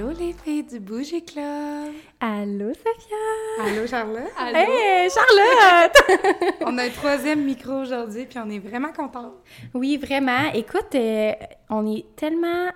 [0.00, 1.92] Allô les filles du Bougie Club!
[2.20, 3.66] Allô Sophia!
[3.66, 4.32] Allô Charlotte!
[4.38, 4.56] Allô?
[4.56, 6.54] Hey Charlotte!
[6.64, 9.34] on a un troisième micro aujourd'hui puis on est vraiment contents.
[9.74, 10.50] Oui, vraiment.
[10.54, 11.32] Écoute, euh,
[11.68, 12.70] on est tellement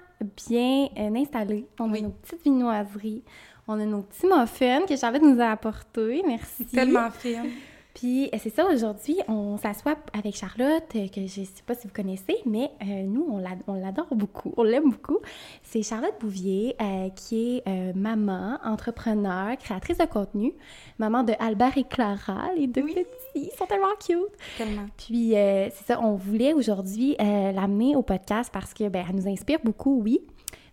[0.46, 1.66] bien euh, installés.
[1.80, 3.24] On a nos petites vinoiseries,
[3.68, 6.22] on a nos petits muffins que Charlotte nous a apportés.
[6.26, 6.66] Merci.
[6.66, 7.50] Tellement fine.
[7.94, 11.74] Puis euh, c'est ça, aujourd'hui, on s'assoit avec Charlotte, euh, que je ne sais pas
[11.74, 13.38] si vous connaissez, mais euh, nous, on
[13.74, 15.18] l'adore beaucoup, on l'aime beaucoup.
[15.62, 16.76] C'est Charlotte Bouvier,
[17.14, 20.52] qui est maman, entrepreneur, créatrice de contenu,
[20.98, 24.18] maman de Albert et Clara, les deux petits, ils sont tellement cute.
[24.58, 24.86] Tellement.
[24.96, 29.58] Puis c'est ça, on voulait aujourd'hui l'amener au podcast parce que ben, elle nous inspire
[29.62, 30.20] beaucoup, oui,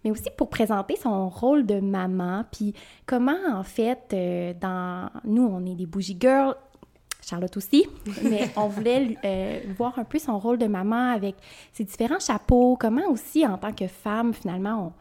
[0.03, 2.73] mais aussi pour présenter son rôle de maman, puis
[3.05, 4.15] comment en fait,
[4.59, 6.55] dans nous, on est des bougie girls,
[7.21, 7.87] Charlotte aussi,
[8.23, 11.35] mais on voulait euh, voir un peu son rôle de maman avec
[11.71, 14.93] ses différents chapeaux, comment aussi en tant que femme, finalement,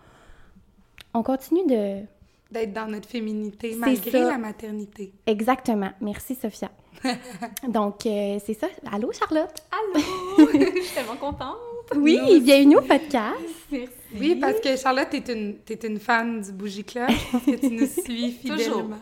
[1.15, 2.03] on, continue de...
[2.51, 5.13] D'être dans notre féminité malgré la maternité.
[5.27, 5.91] Exactement.
[6.01, 6.71] Merci, Sophia.
[7.69, 8.67] Donc, euh, c'est ça.
[8.93, 9.55] Allô, Charlotte?
[9.71, 10.05] Allô!
[10.53, 11.57] Je suis tellement contente.
[11.97, 13.37] Oui, bienvenue au podcast.
[13.71, 13.91] Merci.
[14.19, 17.09] Oui, parce que Charlotte, t'es une, es une fan du Bougie Club.
[17.11, 18.99] Je pense que tu nous suis fidèlement.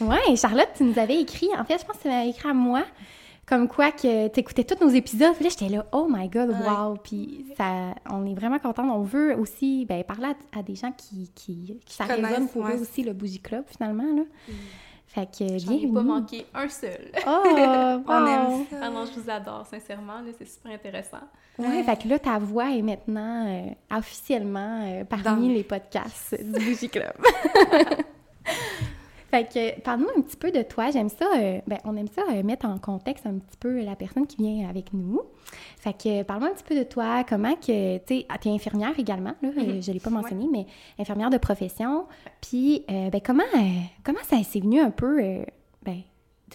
[0.00, 2.54] Oui, Charlotte, tu nous avais écrit, en fait, je pense que tu m'avais écrit à
[2.54, 2.84] moi,
[3.46, 5.34] comme quoi que tu écoutais tous nos épisodes.
[5.34, 6.96] Puis là, j'étais là, oh my God, wow!
[7.02, 8.88] Puis ça, on est vraiment contents.
[8.88, 12.80] On veut aussi ben, parler à, des gens qui, qui, qui ça résonne pour eux
[12.80, 14.04] aussi, le Bougie Club, finalement.
[14.04, 14.22] Là.
[14.48, 14.52] Mm.
[15.08, 17.10] Fait que, J'en ai pas manqué un seul.
[17.26, 17.42] Oh,
[18.06, 18.76] on aime ça.
[18.80, 20.22] Ah non, je vous adore, sincèrement.
[20.38, 21.18] c'est super intéressant.
[21.58, 26.64] Oui, fait que là, ta voix est maintenant euh, officiellement euh, parmi les podcasts du
[26.64, 27.12] Bougie Club.
[29.30, 30.90] Fait que, parle-nous un petit peu de toi.
[30.90, 33.94] J'aime ça, euh, ben, on aime ça euh, mettre en contexte un petit peu la
[33.94, 35.22] personne qui vient avec nous.
[35.78, 37.22] Fait que, parle-moi un petit peu de toi.
[37.28, 39.84] Comment que, tu sais, ah, tu es infirmière également, là, mm-hmm.
[39.84, 40.66] je ne l'ai pas mentionné, mais
[40.98, 42.06] infirmière de profession.
[42.40, 43.44] Puis, euh, ben, comment,
[44.02, 45.22] comment ça s'est venu un peu,
[45.82, 46.00] ben,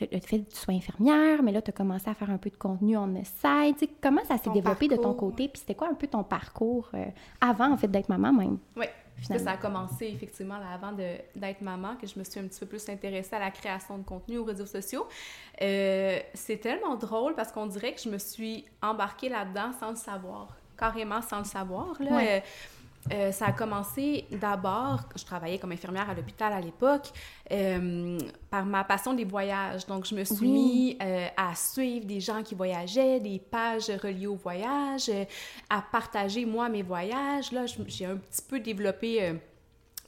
[0.01, 2.49] le fait que tu sois infirmière, mais là, tu as commencé à faire un peu
[2.49, 3.89] de contenu on the side.
[4.01, 5.47] comment ça s'est développé de ton côté?
[5.47, 6.91] Puis c'était quoi un peu ton parcours
[7.39, 8.57] avant, en fait, d'être maman même?
[8.75, 8.85] Oui.
[9.21, 12.65] Ça, a commencé effectivement là, avant d'être maman, que je me suis un petit peu
[12.65, 15.07] plus intéressée à la création de contenu aux réseaux sociaux.
[15.61, 19.95] Euh, c'est tellement drôle parce qu'on dirait que je me suis embarquée là-dedans sans le
[19.95, 21.95] savoir, carrément sans le savoir.
[21.99, 22.19] Là.
[22.19, 22.39] Euh,
[23.13, 27.11] euh, ça a commencé d'abord, je travaillais comme infirmière à l'hôpital à l'époque,
[27.51, 28.17] euh,
[28.49, 29.85] par ma passion des voyages.
[29.85, 34.27] Donc, je me suis mis euh, à suivre des gens qui voyageaient, des pages reliées
[34.27, 35.11] au voyage,
[35.69, 37.51] à partager, moi, mes voyages.
[37.51, 39.35] Là, j'ai un petit peu développé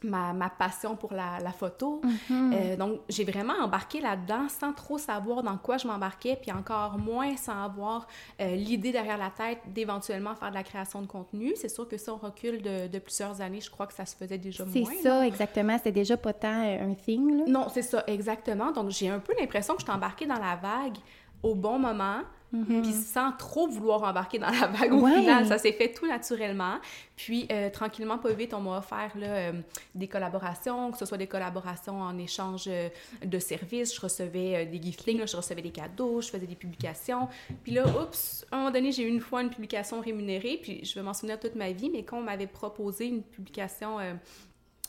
[0.07, 2.01] ma, ma, passion pour la, la photo.
[2.03, 2.53] Mhm.
[2.53, 6.97] euh, donc, j'ai vraiment embarqué là-dedans sans trop savoir dans quoi je m'embarquais, puis encore
[6.97, 8.07] moins sans avoir
[8.41, 11.53] euh, l'idée derrière la tête d'éventuellement faire de la création de contenu.
[11.55, 14.15] C'est sûr que ça, on recule de, de, plusieurs années, je crois que ça se
[14.15, 14.73] faisait déjà moins.
[14.73, 15.77] C'est ça, exactement.
[15.77, 17.43] C'était déjà pas tant euh, un thing, là.
[17.47, 18.71] Non, c'est ça, exactement.
[18.71, 20.97] Donc, j'ai un peu l'impression que je suis embarquée dans la vague
[21.43, 22.21] au bon moment,
[22.53, 22.81] Mm-hmm.
[22.81, 26.75] Puis sans trop vouloir embarquer dans la vague au final, ça s'est fait tout naturellement.
[27.17, 29.51] Puis euh, tranquillement, pas vite, on m'a offert là, euh,
[29.95, 32.89] des collaborations, que ce soit des collaborations en échange euh,
[33.25, 33.93] de services.
[33.93, 37.27] Je recevais des giftings, je recevais des cadeaux, je faisais des publications.
[37.63, 40.85] Puis là, oups, à un moment donné, j'ai eu une fois une publication rémunérée, puis
[40.85, 43.97] je vais m'en souvenir toute ma vie, mais quand on m'avait proposé une publication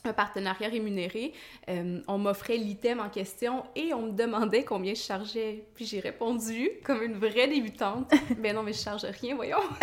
[0.05, 1.33] un partenariat rémunéré,
[1.69, 5.65] euh, on m'offrait l'item en question et on me demandait combien je chargeais.
[5.75, 9.59] Puis j'ai répondu, comme une vraie débutante, «Ben non, mais je charge rien, voyons!»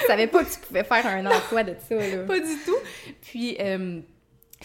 [0.00, 2.24] Je savais pas que tu pouvais faire un emploi de ça, là.
[2.24, 2.76] Pas du tout!
[3.22, 3.56] Puis...
[3.60, 4.00] Euh,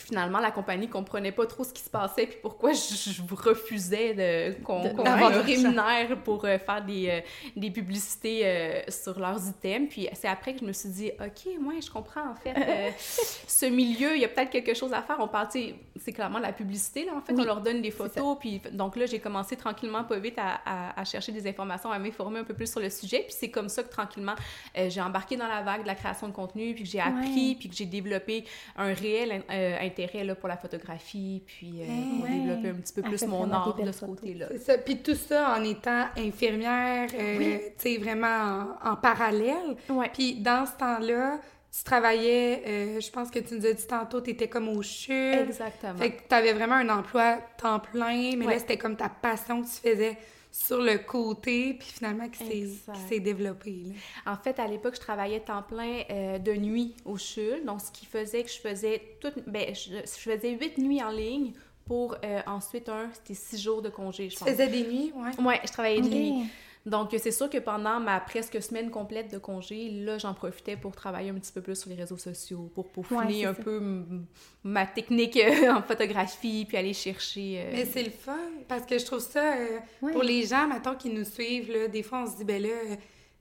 [0.01, 4.81] finalement, la compagnie comprenait pas trop ce qui se passait puis pourquoi je, refusais qu'on,
[4.81, 5.01] qu
[5.41, 7.19] rémunère pour euh, faire des, euh,
[7.55, 9.89] des publicités euh, sur leurs items.
[9.89, 12.53] Puis c'est après que je me suis dit, OK, moi, je comprends, en fait,
[13.47, 15.17] ce milieu, il y a peut-être quelque chose à faire.
[15.19, 15.47] On parle,
[15.95, 18.37] c'est clairement la publicité, là, en fait, on leur donne des photos.
[18.39, 22.39] Puis donc là, j'ai commencé tranquillement, pas vite, à, à, chercher des informations, à m'informer
[22.39, 23.23] un peu plus sur le sujet.
[23.27, 24.35] Puis c'est comme ça que tranquillement,
[24.75, 27.69] j'ai embarqué dans la vague de la création de contenu, puis que j'ai appris, puis
[27.69, 28.45] que j'ai développé
[28.77, 29.43] un réel
[29.91, 33.91] intérêt là, pour la photographie, puis euh, développer un petit peu plus mon art de
[33.91, 34.47] ce côté-là.
[34.85, 39.75] Puis tout ça en étant infirmière, euh, tu sais, vraiment en, parallèle.
[40.13, 41.39] Puis dans ce temps-là,
[41.75, 44.81] tu travaillais, euh, je pense que tu nous as dit tantôt, tu étais comme au
[44.81, 45.13] CHU.
[45.13, 45.95] Exactement.
[45.95, 49.61] Fait que tu avais vraiment un emploi temps plein, mais là, c'était comme ta passion
[49.61, 50.17] que tu faisais
[50.51, 52.67] sur le côté, puis finalement qui
[53.07, 53.83] s'est développé.
[54.25, 57.91] En fait, à l'époque, je travaillais temps plein euh, de nuit au CHUL, donc ce
[57.91, 61.53] qui faisait que je faisais toute, ben, je, faisais huit nuits en ligne
[61.85, 64.47] pour euh, ensuite un, c'était six jours de congé, je pense.
[64.47, 65.45] Tu faisais des nuits, ouais?
[65.45, 66.43] Ouais, je travaillais des nuits.
[66.85, 70.95] Donc, c'est sûr que pendant ma presque semaine complète de congé, là, j'en profitais pour
[70.95, 74.03] travailler un petit peu plus sur les réseaux sociaux, pour peaufiner un peu
[74.63, 77.59] ma technique euh, en photographie, puis aller chercher...
[77.59, 78.35] Euh, Mais c'est le fun,
[78.67, 79.79] parce que je trouve ça, euh,
[80.11, 82.69] pour les gens, maintenant qui nous suivent, là, des fois, on se dit, ben là,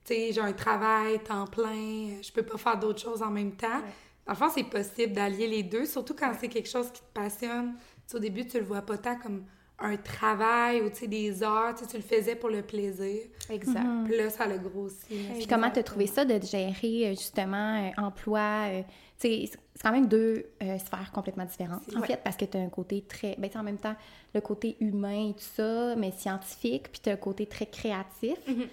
[0.05, 3.55] tu sais, j'ai un travail, temps plein, je peux pas faire d'autres choses en même
[3.55, 3.81] temps.
[4.27, 7.73] En fait, c'est possible d'allier les deux, surtout quand c'est quelque chose qui te passionne.
[8.13, 9.45] au début, tu le vois pas tant comme
[9.81, 13.21] un travail ou des heures, tu le faisais pour le plaisir.
[13.49, 13.83] Exact.
[13.83, 14.05] Mhm.
[14.05, 15.05] Puis là, ça le grossi.
[15.07, 18.67] Puis comment tu as trouvé ça de gérer euh, justement euh, emploi?
[18.67, 18.81] Euh,
[19.17, 19.49] c'est
[19.81, 23.35] quand même deux sphères complètement différentes, en fait, parce que tu as un côté très.
[23.37, 23.95] Ben, en même temps,
[24.33, 28.37] le côté humain et tout ça, mais scientifique, puis tu as un côté très créatif.
[28.47, 28.67] Mhm.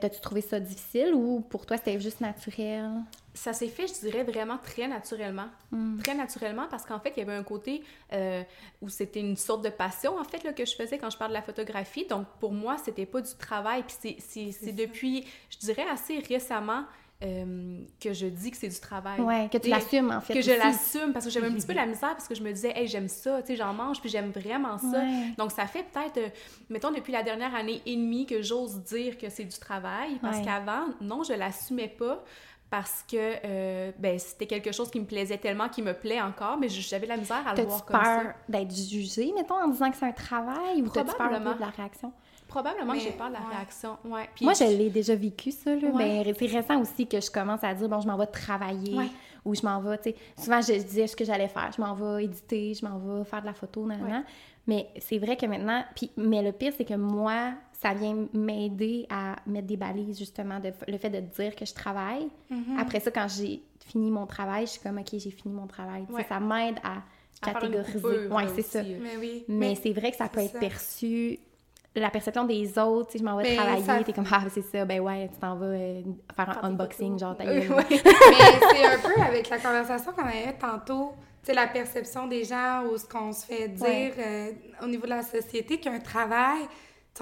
[0.00, 2.90] T'as-tu trouvé ça difficile ou pour toi c'était juste naturel?
[3.36, 5.48] Ça s'est fait, je dirais, vraiment très naturellement.
[5.70, 5.98] Hmm.
[5.98, 8.42] Très naturellement parce qu'en fait, il y avait un côté euh,
[8.80, 11.30] où c'était une sorte de passion, en fait, là, que je faisais quand je parle
[11.30, 12.06] de la photographie.
[12.06, 13.84] Donc, pour moi, c'était pas du travail.
[13.84, 16.84] Puis c'est depuis, je dirais, assez récemment
[17.24, 19.20] euh, que je dis que c'est du travail.
[19.20, 20.34] Oui, que tu l'assumes, en fait.
[20.34, 22.52] Que je l'assume parce que j'avais un petit peu la misère parce que je me
[22.52, 25.02] disais, hey, j'aime ça, tu sais, j'en mange, puis j'aime vraiment ça.
[25.38, 26.28] Donc, ça fait peut-être, euh,
[26.68, 30.40] mettons, depuis la dernière année et demie que j'ose dire que c'est du travail parce
[30.44, 32.22] qu'avant, non, je l'assumais pas
[32.70, 36.56] parce que euh, ben, c'était quelque chose qui me plaisait tellement, qui me plaît encore,
[36.58, 38.22] mais j'avais la misère à le voir comme ça.
[38.22, 41.68] peur d'être jugée, mettons, en disant que c'est un travail, ou t'as-tu peur de la
[41.68, 42.12] réaction?
[42.48, 44.28] Probablement que j'ai peur de la réaction, ouais.
[44.40, 45.90] Moi, je l'ai déjà vécu, ça, là.
[45.90, 48.98] Ben, c'est récent aussi que je commence à dire, bon, je m'en vais travailler,
[49.44, 50.16] ou je m'en vais, tu sais...
[50.36, 51.70] Souvent, je disais ce que j'allais faire.
[51.76, 54.24] Je m'en vais éditer, je m'en vais faire de la photo, nan,
[54.66, 55.84] Mais c'est vrai que maintenant...
[55.94, 60.60] Puis, mais le pire, c'est que moi, ça vient m'aider à mettre des balises, justement,
[60.60, 62.28] de, le fait de dire que je travaille.
[62.50, 62.78] Mm-hmm.
[62.78, 66.06] Après ça, quand j'ai fini mon travail, je suis comme, OK, j'ai fini mon travail.
[66.28, 67.02] Ça m'aide à
[67.42, 68.28] catégoriser.
[68.30, 68.82] Oui, c'est ça.
[68.82, 69.44] Mais, oui.
[69.48, 71.38] Mais, c'est vrai que ça peut être perçu
[72.00, 75.00] la perception des autres, si je m'en vais travailler, t'es comme, ah, c'est ça, ben
[75.00, 76.02] ouais, tu t'en vas euh,
[76.34, 81.14] faire un unboxing, genre, ta Mais c'est un peu avec la conversation qu'on avait tantôt,
[81.42, 84.50] tu sais, la perception des gens ou ce qu'on se fait dire euh,
[84.82, 86.66] au niveau de la société qu'un travail,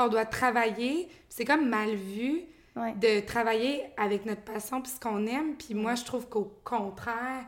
[0.03, 1.09] on doit travailler.
[1.29, 2.43] C'est comme mal vu
[2.77, 5.55] de travailler avec notre passion puis ce qu'on aime.
[5.55, 7.45] Puis moi, je trouve qu'au contraire,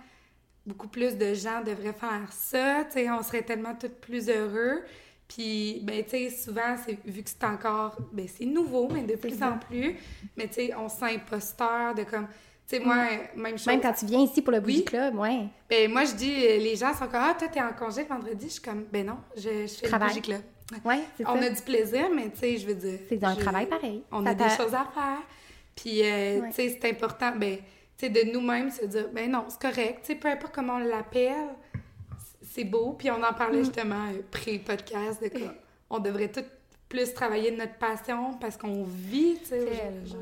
[0.64, 2.86] beaucoup plus de gens devraient faire ça.
[3.18, 4.82] On serait tellement tous plus heureux.
[5.28, 9.42] Puis, ben, tu sais, souvent, vu que c'est encore, ben, c'est nouveau, mais de plus
[9.42, 9.96] en plus,
[10.36, 12.28] mais tu sais, on se sent imposteur de comme,
[12.68, 13.40] tu sais, moi, mm.
[13.40, 13.66] même chose.
[13.66, 15.48] Même quand tu viens ici pour le Bougie Club, ouais.
[15.68, 18.46] Ben, moi, je dis, les gens sont comme, ah, toi, t'es en congé vendredi.
[18.46, 20.42] Je suis comme, ben non, je, je fais le Bougie Club.
[20.84, 22.98] Ouais, c'est On a du plaisir, mais tu sais, je veux dire.
[23.08, 24.02] C'est un travail pareil.
[24.10, 25.22] On a des choses à faire.
[25.74, 27.58] Puis, euh, tu sais, c'est important, ben,
[27.98, 30.00] tu sais, de nous-mêmes se dire, ben non, c'est correct.
[30.00, 31.54] Tu sais, peu importe comment on l'appelle,
[32.42, 32.94] c'est beau.
[32.98, 33.64] Puis, on en parlait mm.
[33.64, 35.54] justement euh, pré-podcast de quoi.
[35.90, 36.42] On devrait tout
[36.88, 39.68] plus travailler de notre passion parce qu'on vit, tu sais.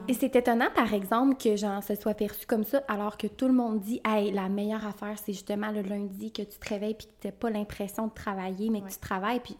[0.08, 3.46] Et c'est étonnant, par exemple, que genre, ce soit perçu comme ça, alors que tout
[3.46, 6.94] le monde dit, hey, la meilleure affaire, c'est justement le lundi que tu te réveilles
[6.94, 9.41] puis que tu n'as pas l'impression de travailler, mais que tu travailles.
[9.41, 9.56] Puis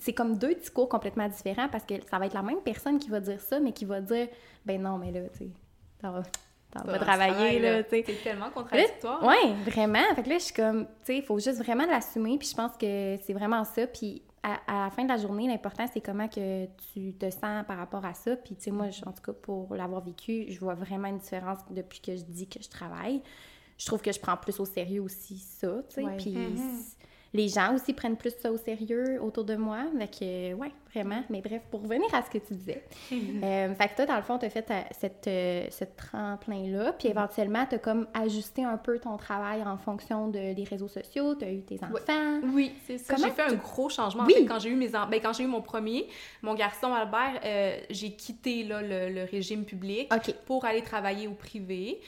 [0.00, 3.10] c'est comme deux discours complètement différents parce que ça va être la même personne qui
[3.10, 4.28] va dire ça, mais qui va dire
[4.64, 5.48] ben non, mais là, tu sais,
[6.00, 8.04] t'en vas, travailler, là, tu sais.
[8.06, 9.22] C'est tellement contradictoire.
[9.22, 10.02] Oui, vraiment.
[10.16, 12.56] Fait que là, je suis comme, tu sais, il faut juste vraiment l'assumer, puis je
[12.56, 13.86] pense que c'est vraiment ça.
[13.86, 17.78] Puis à, la fin de la journée, l'important, c'est comment que tu te sens par
[17.78, 18.36] rapport à ça.
[18.36, 21.58] Puis, tu sais, moi, en tout cas, pour l'avoir vécu, je vois vraiment une différence
[21.70, 23.22] depuis que je dis que je travaille.
[23.78, 26.02] Je trouve que je prends plus au sérieux aussi ça, tu sais.
[26.18, 26.93] Puis, mm-hmm
[27.34, 29.78] les gens aussi prennent plus ça au sérieux autour de moi.
[29.98, 31.22] Fait que, ouais, vraiment.
[31.28, 32.84] Mais bref, pour revenir à ce que tu disais.
[33.12, 37.08] euh, fait que toi, dans le fond, tu as fait cette, euh, ce tremplin-là, puis
[37.08, 41.34] éventuellement, tu as comme ajusté un peu ton travail en fonction de, des réseaux sociaux,
[41.34, 42.40] tu as eu tes enfants.
[42.52, 43.16] Oui, c'est ça.
[43.16, 44.22] J'ai fait un gros changement.
[44.22, 46.06] En fait, quand j'ai eu mes ben, quand j'ai eu mon premier,
[46.42, 50.08] mon garçon Albert, euh, j'ai quitté là, le, régime public
[50.46, 52.00] pour aller travailler au privé.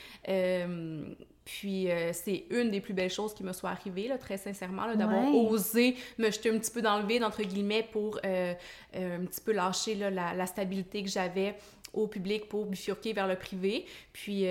[1.46, 4.92] Puis euh, c'est une des plus belles choses qui me soit arrivée, là, très sincèrement,
[4.96, 8.52] d'avoir osé me jeter un petit peu dans le vide, entre guillemets, pour euh,
[8.96, 11.54] euh, un petit peu lâcher là, la, la, stabilité que j'avais
[11.92, 13.86] au public pour bifurquer vers le privé.
[14.12, 14.44] Puis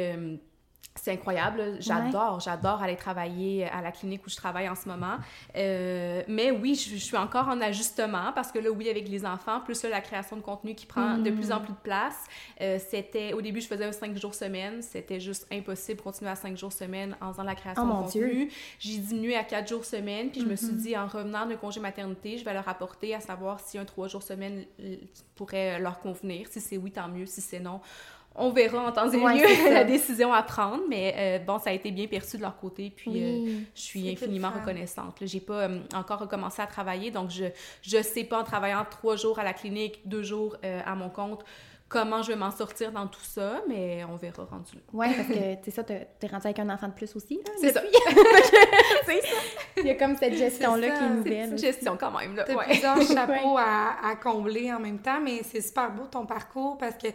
[1.01, 1.75] c'est incroyable.
[1.79, 5.17] J'adore, j'adore aller travailler à la clinique où je travaille en ce moment.
[5.55, 9.59] Euh, mais oui, je, suis encore en ajustement parce que là, oui, avec les enfants,
[9.59, 11.63] plus la création de contenu qui prend de plus en mm.
[11.63, 12.23] plus de place.
[12.61, 14.81] Euh, c'était, au début, je faisais un 5 jours semaine.
[14.81, 18.05] C'était juste impossible de continuer à 5 jours semaine en faisant la création oh, de
[18.05, 18.51] contenu.
[18.79, 20.31] J'ai diminué à 4 jours semaine.
[20.31, 20.75] Puis je me suis mm-hmm.
[20.75, 24.07] dit, en revenant de congé maternité, je vais leur apporter à savoir si un 3
[24.07, 24.63] jours semaine
[25.35, 26.47] pourrait leur convenir.
[26.49, 27.25] Si c'est oui, tant mieux.
[27.25, 27.81] Si c'est non,
[28.35, 31.73] on verra en temps et lieu la décision à prendre, mais euh, bon, ça a
[31.73, 35.17] été bien perçu de leur côté, puis euh, je suis infiniment reconnaissante.
[35.21, 37.45] J'ai pas euh, encore recommencé à travailler, donc je
[37.81, 41.43] je sais pas en travaillant trois jours à la clinique, deux jours à mon compte
[41.87, 44.81] comment je vais m'en sortir dans tout ça, mais on verra rendu là.
[44.91, 47.71] Oui, parce que, tu sais ça, t'es rendu avec un enfant de plus aussi, C'est
[47.71, 47.81] ça.
[49.05, 49.37] c'est ça.
[49.77, 51.45] Il y a comme cette gestion-là qui est nouvelle.
[51.45, 52.43] C'est une gestion quand même, là.
[52.43, 56.77] T'as plusieurs chapeaux à, à, combler en même temps, mais c'est super beau ton parcours
[56.77, 57.07] parce que,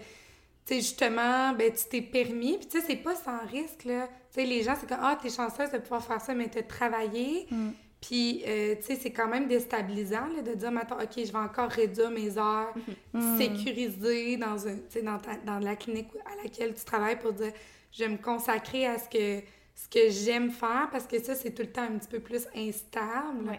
[0.75, 4.07] sais, justement, ben, tu t'es permis, puis tu sais, c'est pas sans risque, là.
[4.07, 6.63] Tu sais, les gens, c'est comme, ah, t'es chanceuse de pouvoir faire ça, mais t'as
[6.63, 7.47] travaillé.
[7.51, 7.71] Mm.
[8.01, 11.39] Puis, euh, tu sais, c'est quand même déstabilisant là, de dire, maintenant, OK, je vais
[11.39, 12.73] encore réduire mes heures,
[13.15, 13.37] mm-hmm.
[13.37, 17.53] sécuriser dans, un, dans, dans la clinique à laquelle tu travailles pour dire,
[17.93, 21.51] je vais me consacrer à ce que, ce que j'aime faire parce que ça, c'est
[21.51, 23.59] tout le temps un petit peu plus instable.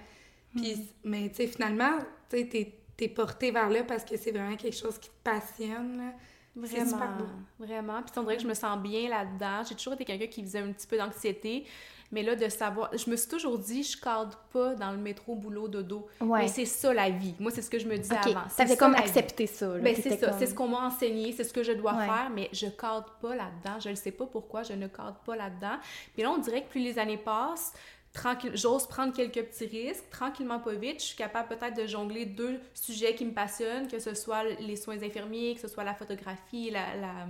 [0.56, 0.86] Puis, mm-hmm.
[1.04, 2.00] mais tu sais, finalement,
[2.30, 2.74] tu sais, t'es,
[3.06, 6.14] es porté vers là parce que c'est vraiment quelque chose qui te passionne.
[6.56, 7.26] Vraiment, super beau.
[7.60, 8.02] vraiment.
[8.02, 9.64] Puis on dirait que je me sens bien là-dedans.
[9.68, 11.66] J'ai toujours été quelqu'un qui faisait un petit peu d'anxiété.
[12.12, 15.34] Mais là, de savoir, je me suis toujours dit, je cadre pas dans le métro,
[15.34, 16.08] boulot, dodo.
[16.20, 16.42] Ouais.
[16.42, 17.34] Mais c'est ça la vie.
[17.40, 18.50] Moi, c'est ce que je me disais avant.
[18.50, 19.78] Ça fait comme accepter ça.
[19.78, 20.34] Ben, c'est ça.
[20.38, 23.34] C'est ce qu'on m'a enseigné, c'est ce que je dois faire, mais je cadre pas
[23.34, 23.80] là-dedans.
[23.80, 25.78] Je ne sais pas pourquoi je ne cadre pas là-dedans.
[26.14, 27.72] Puis là, on dirait que plus les années passent,
[28.14, 32.26] tranquille, j'ose prendre quelques petits risques, tranquillement pas vite, je suis capable peut-être de jongler
[32.26, 35.94] deux sujets qui me passionnent, que ce soit les soins infirmiers, que ce soit la
[35.94, 37.28] photographie, la, la,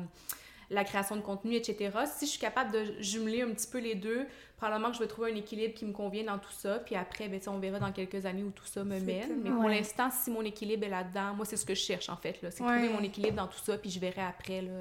[0.72, 1.92] la création de contenu, etc.
[2.18, 4.26] Si je suis capable de jumeler un petit peu les deux,
[4.58, 7.28] probablement que je vais trouver un équilibre qui me convient dans tout ça, puis après,
[7.28, 9.42] ben, on verra dans quelques années où tout ça me mène.
[9.44, 12.16] Mais pour l'instant, si mon équilibre est là-dedans, moi, c'est ce que je cherche, en
[12.16, 14.72] fait, c'est trouver mon équilibre dans tout ça, puis je verrai après, là,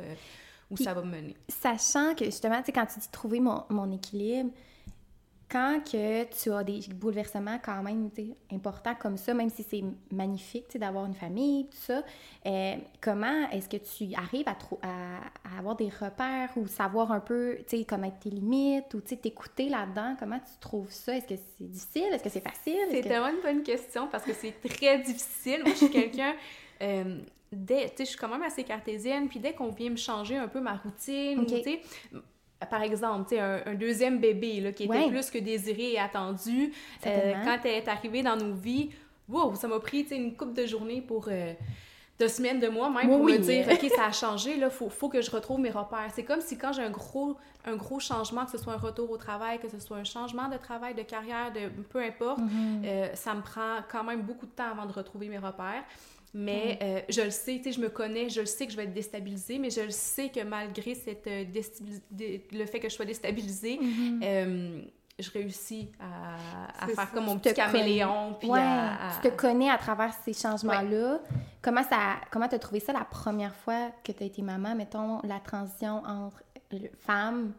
[0.70, 1.36] où ça va me mener.
[1.48, 4.50] Sachant que, justement, quand tu dis trouver mon, mon équilibre,
[5.50, 8.10] quand que tu as des bouleversements quand même
[8.52, 12.04] importants comme ça, même si c'est magnifique d'avoir une famille, tout ça,
[12.46, 17.58] euh, comment est-ce que tu arrives à, à, avoir des repères ou savoir un peu
[17.88, 20.16] comment tes limites ou t'écouter là-dedans?
[20.18, 21.16] Comment tu trouves ça?
[21.16, 22.12] Est-ce que c'est difficile?
[22.12, 22.78] Est-ce que c'est facile?
[22.90, 25.62] C'est tellement une bonne question parce que c'est très difficile.
[25.64, 26.34] Moi, je suis quelqu'un...
[26.82, 27.18] Euh,
[27.52, 30.60] dès, je suis quand même assez cartésienne, puis dès qu'on vient me changer un peu
[30.60, 31.82] ma routine, sais
[32.68, 36.72] par exemple, un, un deuxième bébé là, qui était plus que désiré et attendu,
[37.06, 38.90] euh, quand elle est arrivée dans nos vies,
[39.28, 41.26] wow, ça m'a pris une couple de journées pour...
[41.28, 41.52] Euh,
[42.20, 45.08] de semaines, de mois même, pour me dire, OK, ça a changé, là, faut, faut
[45.08, 46.10] que je retrouve mes repères.
[46.14, 49.10] C'est comme si quand j'ai un gros, un gros changement, que ce soit un retour
[49.10, 52.84] au travail, que ce soit un changement de travail, de carrière, de peu importe, mm-hmm.
[52.84, 55.82] euh, ça me prend quand même beaucoup de temps avant de retrouver mes repères.
[56.32, 58.76] Mais euh, je le sais, tu sais, je me connais, je le sais que je
[58.76, 61.44] vais être déstabilisée, mais je le sais que malgré cette euh,
[62.52, 64.20] le fait que je sois déstabilisée, mm-hmm.
[64.22, 64.82] euh,
[65.18, 68.36] je réussis à, faire comme mon petit caméléon.
[68.38, 71.20] Puis Tu te connais à travers ces changements-là.
[71.60, 75.20] Comment ça, comment as trouvé ça la première fois que tu as été maman, mettons,
[75.24, 76.42] la transition entre
[77.00, 77.52] femme,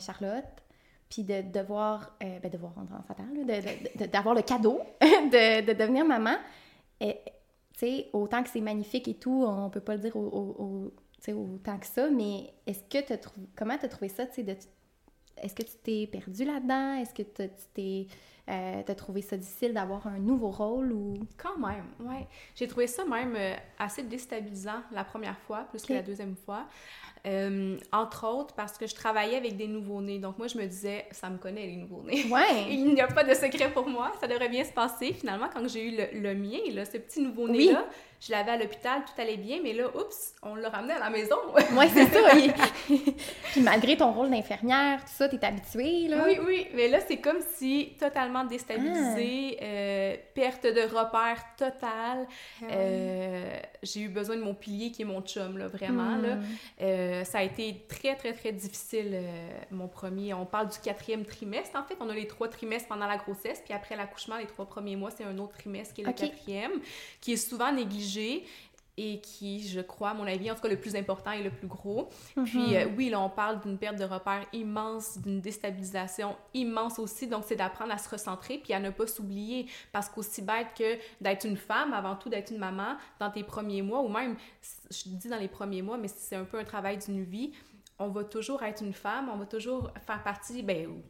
[0.00, 0.44] Charlotte,
[1.08, 6.34] puis de devoir, ben devoir, on d'avoir le cadeau de, de devenir maman?
[7.00, 7.16] Et,
[7.80, 10.92] sais, autant que c'est magnifique et tout, on peut pas le dire au,
[11.28, 14.42] autant que ça, mais est-ce que tu trouvé, comment tu as trouvé ça, tu sais,
[14.42, 14.56] de,
[15.42, 16.94] est-ce que tu t'es perdu là-dedans?
[16.94, 18.06] Est-ce que tu t'es
[18.48, 21.14] euh, t'as trouvé ça difficile d'avoir un nouveau rôle ou...
[21.36, 22.28] Quand même, ouais.
[22.54, 26.68] J'ai trouvé ça même euh, assez déstabilisant la première fois, plus que la deuxième fois.
[27.26, 30.18] Euh, entre autres parce que je travaillais avec des nouveaux-nés.
[30.18, 32.24] Donc moi, je me disais, ça me connaît les nouveaux-nés.
[32.30, 32.66] Ouais.
[32.70, 34.12] Il n'y a pas de secret pour moi.
[34.20, 35.12] Ça devrait bien se passer.
[35.12, 37.84] Finalement, quand j'ai eu le, le, mien, là, ce petit nouveau-né-là,
[38.20, 41.10] je l'avais à l'hôpital, tout allait bien, mais là, oups, on l'a ramené à la
[41.10, 41.36] maison.
[41.54, 42.20] oui, c'est ça.
[43.52, 46.24] Puis malgré ton rôle d'infirmière, tout ça, t'es habituée, là.
[46.26, 49.64] Oui, oui, mais là, c'est comme si totalement déstabilisée, ah.
[49.64, 52.26] euh, perte de repère totale.
[52.62, 56.38] Ah euh, j'ai eu besoin de mon pilier qui est mon chum, là, vraiment, là.
[57.16, 59.18] Euh, ça a été très, très, très difficile,
[59.70, 60.34] mon premier.
[60.34, 61.96] On parle du quatrième trimestre, en fait.
[62.00, 65.10] On a les trois trimestres pendant la grossesse, puis après l'accouchement, les trois premiers mois,
[65.10, 66.72] c'est un autre trimestre qui est le quatrième,
[67.20, 68.44] qui est souvent négligé
[68.96, 71.50] et qui, je crois, à mon avis, en tout cas, le plus important et le
[71.50, 72.08] plus gros.
[72.36, 72.44] Mhm.
[72.44, 77.26] Puis, euh, oui, là, on parle d'une perte de repères immense, d'une déstabilisation immense aussi.
[77.26, 79.66] Donc, c'est d'apprendre à se recentrer puis à ne pas s'oublier.
[79.92, 83.82] Parce qu'aussi bête que d'être une femme, avant tout d'être une maman, dans tes premiers
[83.82, 84.36] mois, ou même,
[84.90, 87.52] je dis dans les premiers mois, mais c'est un peu un travail d'une vie,
[87.98, 91.02] on va toujours être une femme, on va toujours faire partie, ben,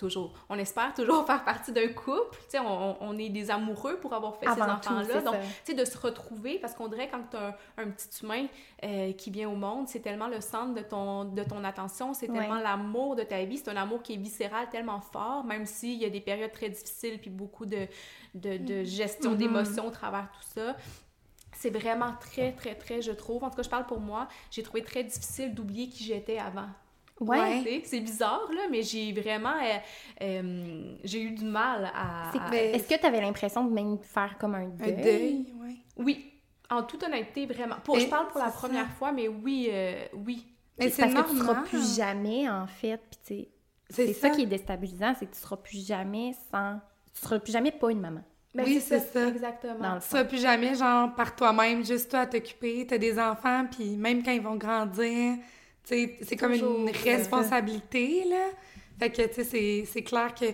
[0.00, 2.38] toujours, on espère toujours faire partie d'un couple.
[2.44, 5.20] Tu sais, on, on, est des amoureux pour avoir fait ces enfants-là.
[5.20, 8.46] Donc, tu sais, de se retrouver, parce qu'on dirait quand tu as un, petit humain
[8.84, 12.28] euh, qui vient au monde, c'est tellement le centre de ton, de ton attention, c'est
[12.28, 15.98] tellement l'amour de ta vie, c'est un amour qui est viscéral tellement fort, même s'il
[15.98, 17.86] y a des périodes très difficiles puis beaucoup de,
[18.34, 18.84] de, de mm.
[18.84, 19.36] gestion mm-hmm.
[19.36, 20.76] d'émotions au travers tout ça
[21.52, 24.62] c'est vraiment très, très, très, je trouve, en tout cas, je parle pour moi, j'ai
[24.62, 26.68] trouvé très difficile d'oublier qui j'étais avant.
[27.20, 27.82] Ouais.
[27.84, 29.54] C'est bizarre, là, mais j'ai vraiment...
[29.62, 29.78] Euh,
[30.22, 32.32] euh, j'ai eu du mal à...
[32.54, 34.92] Est-ce que tu avais l'impression de même faire comme un deuil?
[34.92, 35.46] Un deuil,
[35.96, 36.26] Oui.
[36.70, 37.76] En toute honnêteté, vraiment.
[37.84, 40.46] Pour, je parle pour la première fois, mais oui, euh, oui.
[40.78, 43.48] Mais c'est parce que tu seras plus jamais, en fait, puis
[43.90, 44.30] c'est ça.
[44.30, 46.80] qui est déstabilisant, c'est que tu seras plus jamais sans...
[47.12, 48.22] Tu seras plus jamais pas une maman.
[48.54, 49.28] Ben, oui, c'est ça.
[49.28, 49.98] Exactement.
[49.98, 52.86] Tu seras plus jamais, genre, par toi-même, juste toi à t'occuper.
[52.86, 55.36] T'as des enfants, puis même quand ils vont grandir,
[55.84, 58.48] c'est comme une responsabilité, là.
[58.98, 60.46] Fait que, tu sais, c'est clair que...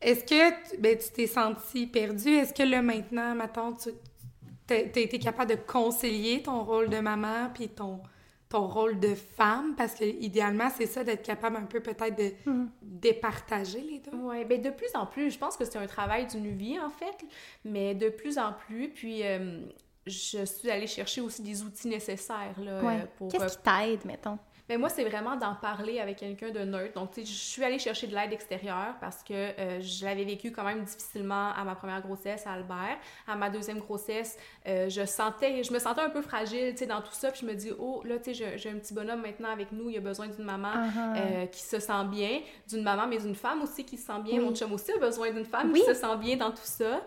[0.00, 2.28] Est-ce que ben, tu t'es senti perdu?
[2.28, 7.50] Est-ce que là, maintenant, maintenant, tu as été capable de concilier ton rôle de maman
[7.54, 8.00] puis ton,
[8.48, 9.74] ton rôle de femme?
[9.76, 12.68] Parce que idéalement, c'est ça, d'être capable un peu peut-être de mm.
[12.82, 14.10] départager les deux.
[14.12, 16.90] Oui, bien de plus en plus, je pense que c'est un travail d'une vie, en
[16.90, 17.24] fait,
[17.64, 19.22] mais de plus en plus, puis...
[19.24, 19.60] Euh,
[20.04, 23.30] je suis allée chercher aussi des outils nécessaires là, pour...
[23.30, 24.36] Qu'est-ce qui t'aide, mettons?
[24.72, 26.94] Mais moi, c'est vraiment d'en parler avec quelqu'un de neutre.
[26.94, 30.24] Donc, tu sais, je suis allée chercher de l'aide extérieure parce que euh, je l'avais
[30.24, 32.96] vécu quand même difficilement à ma première grossesse, à Albert.
[33.28, 36.86] À ma deuxième grossesse, euh, je sentais, je me sentais un peu fragile, tu sais,
[36.86, 37.30] dans tout ça.
[37.30, 39.90] Puis je me dis, oh, là, tu sais, j'ai un petit bonhomme maintenant avec nous.
[39.90, 41.16] Il a besoin d'une maman uh-huh.
[41.16, 44.40] euh, qui se sent bien, d'une maman, mais d'une femme aussi qui se sent bien.
[44.40, 47.02] Mon chum aussi a besoin d'une femme qui se sent bien dans tout ça.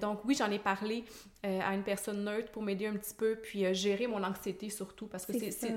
[0.00, 1.02] donc, oui, j'en ai parlé
[1.44, 4.70] euh, à une personne neutre pour m'aider un petit peu, puis euh, gérer mon anxiété
[4.70, 5.76] surtout, parce que c'est...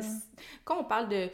[0.63, 1.29] Quand on parle de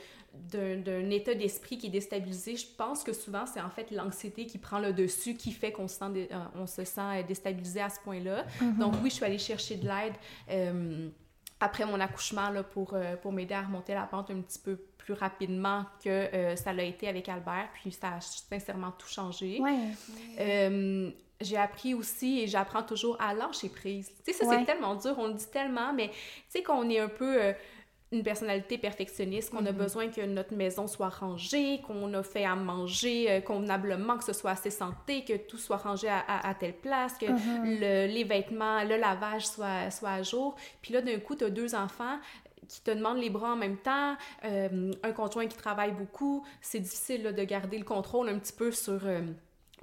[0.51, 4.57] d'un état d'esprit qui est déstabilisé, je pense que souvent, c'est en fait l'anxiété qui
[4.57, 7.99] prend le dessus, qui fait qu'on se, sent euh, on se sent déstabilisé à ce
[7.99, 8.43] point-là.
[8.59, 8.77] Mm-hmm.
[8.79, 10.13] Donc oui, je suis allée chercher de l'aide
[11.59, 15.13] après mon accouchement là, pour, pour m'aider à remonter la pente un petit peu plus
[15.13, 19.61] rapidement que ça l'a été avec Albert, puis ça a sincèrement tout changé.
[19.61, 24.11] Ouais j'ai appris aussi et j'apprends toujours à lâcher prise.
[24.25, 26.15] Tu sais, ça, c'est tellement dur, on le dit tellement, mais tu
[26.49, 27.53] sais, qu'on est un peu euh,
[28.11, 29.75] une personnalité perfectionniste, qu'on a mm-hmm.
[29.75, 34.33] besoin que notre maison soit rangée, qu'on a fait à manger euh, convenablement, que ce
[34.33, 38.07] soit assez santé, que tout soit rangé à, telle place, que mm-hmm.
[38.07, 40.55] les vêtements, le lavage soit, soit à jour.
[40.81, 42.19] Puis là, d'un coup, tu as deux enfants
[42.67, 46.79] qui te demandent les bras en même temps, euh, un conjoint qui travaille beaucoup, c'est
[46.79, 49.01] difficile de garder le contrôle un petit peu sur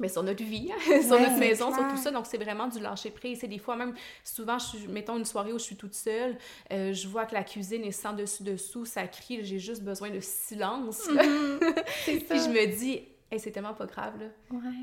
[0.00, 0.70] mais sur notre vie,
[1.06, 2.10] sur notre maison, sur tout ça.
[2.10, 3.38] Donc, c'est vraiment du lâcher prise.
[3.40, 6.36] C'est des fois, même souvent, je suis, mettons une soirée où je suis toute seule,
[6.72, 10.20] euh, je vois que la cuisine est sans dessus-dessous, ça crie, j'ai juste besoin de
[10.20, 11.08] silence.
[11.08, 11.60] Mhm.
[12.04, 13.02] Puis je me dis,
[13.38, 14.14] c'est tellement pas grave.
[14.18, 14.26] Là.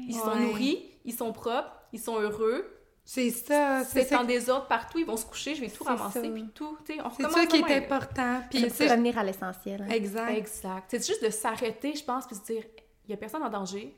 [0.08, 2.66] Ils sont nourris, ils sont propres, ils sont heureux.
[3.04, 3.84] C'est ça.
[3.86, 6.78] C'est en désordre partout, ils vont se coucher, je vais tout ramasser, puis tout.
[6.86, 6.98] C'est
[7.30, 8.42] ça qui est important.
[8.50, 9.82] Puis revenir à l'essentiel.
[9.82, 9.92] Hein.
[9.92, 10.38] Exact.
[10.38, 10.86] Exact.
[10.90, 12.64] C'est juste de s'arrêter, je pense, puis se dire,
[13.06, 13.96] il y a personne en danger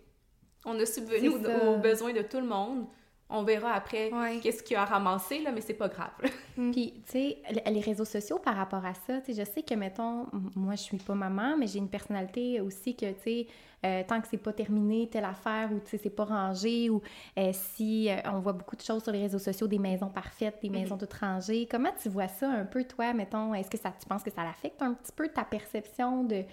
[0.66, 2.86] on a subvenu aux, besoins de tout le monde.
[3.32, 6.12] On verra après qu'est-ce qu'il a ramassé, là, mais c'est pas grave.
[6.58, 6.72] Mm.
[6.72, 9.74] Puis, tu sais, les réseaux sociaux par rapport à ça, tu sais, je sais que,
[9.76, 10.26] mettons,
[10.58, 13.48] moi, je suis pas maman, mais j'ai une personnalité aussi que, tu sais,
[13.86, 17.02] euh, tant que c'est pas terminé, telle affaire, ou, tu sais, c'est pas rangé, ou
[17.38, 20.58] euh, si euh, on voit beaucoup de choses sur les réseaux sociaux, des maisons parfaites,
[20.62, 21.00] des maisons mm-hmm.
[21.00, 24.24] toutes rangées, comment tu vois ça un peu, toi, mettons, est-ce que ça, tu penses
[24.24, 26.44] que ça affecte un petit peu ta perception de,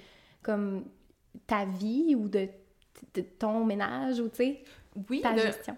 [0.41, 0.85] comme,
[1.49, 2.49] ta vie ou de
[3.39, 4.65] ton ménage ou, tu sais,
[5.11, 5.23] oui,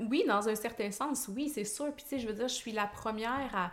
[0.08, 1.92] oui, dans un certain sens, oui, c'est sûr.
[1.92, 3.70] Puis, tu sais, je veux dire, je suis la première à...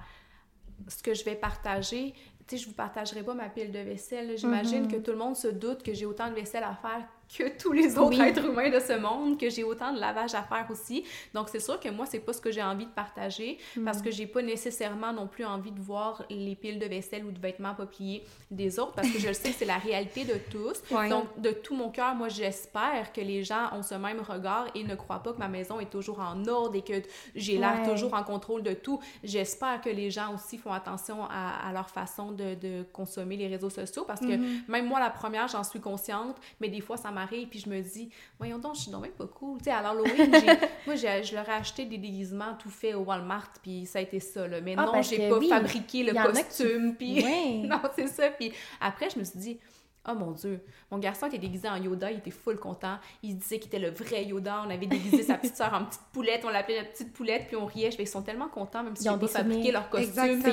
[0.87, 2.13] Ce que je vais partager,
[2.47, 4.37] tu sais, je vous partagerai pas ma pile de vaisselle.
[4.37, 4.91] J'imagine mm-hmm.
[4.91, 7.71] que tout le monde se doute que j'ai autant de vaisselle à faire que tous
[7.71, 11.03] les autres êtres humains de ce monde, que j'ai autant de lavage à faire aussi.
[11.33, 14.09] Donc, c'est sûr que moi, c'est pas ce que j'ai envie de partager parce que
[14.09, 14.13] mm.
[14.13, 17.73] j'ai pas nécessairement non plus envie de voir les piles de vaisselle ou de vêtements
[17.73, 20.81] pas pliés des autres parce que je le sais que c'est la réalité de tous.
[21.09, 24.83] Donc, de tout mon cœur, moi, j'espère que les gens ont ce même regard et
[24.83, 27.01] ne croient pas que ma maison est toujours en ordre et que
[27.35, 28.99] j'ai l'air toujours en contrôle de tout.
[29.23, 33.69] J'espère que les gens aussi font attention à, leur façon de, de, consommer les réseaux
[33.69, 34.67] sociaux parce que mm-hmm.
[34.67, 37.81] même moi, la première, j'en suis consciente, mais des fois, ça m'arrive, puis je me
[37.81, 39.57] dis, voyons donc, je suis même pas cool.
[39.57, 40.31] Tu sais, à l'Halloween,
[40.85, 44.19] moi, je leur ai acheté des déguisements tout faits au Walmart, puis ça a été
[44.19, 44.61] ça, là.
[44.61, 47.23] Mais ah, non, j'ai pas fabriqué le costume, puis...
[47.63, 48.29] non, c'est ça.
[48.29, 49.59] Puis après, je me suis dit,
[50.07, 52.97] Oh mon Dieu, mon garçon était déguisé en Yoda, il était full content.
[53.23, 54.63] Il disait qu'il était le vrai Yoda.
[54.65, 57.55] On avait déguisé sa petite soeur en petite poulette, on l'appelait la petite poulette, puis
[57.55, 57.89] on riait.
[57.91, 60.43] Je ils sont tellement contents, même si ils n'ont pas fabriqué leur costume.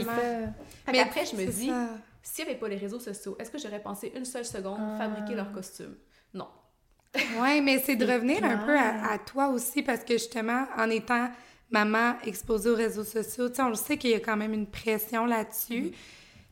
[0.90, 1.70] Mais après, je me dis,
[2.22, 5.34] s'il n'y avait pas les réseaux sociaux, est-ce que j'aurais pensé une seule seconde fabriquer
[5.34, 5.94] leur costume?
[6.34, 6.48] Non.
[7.40, 11.30] oui, mais c'est de revenir un peu à, toi aussi, parce que justement, en étant
[11.70, 14.52] maman exposée aux réseaux sociaux, tu sais, on le sait qu'il y a quand même
[14.52, 15.84] une pression là-dessus.
[15.84, 15.94] Mm-hmm.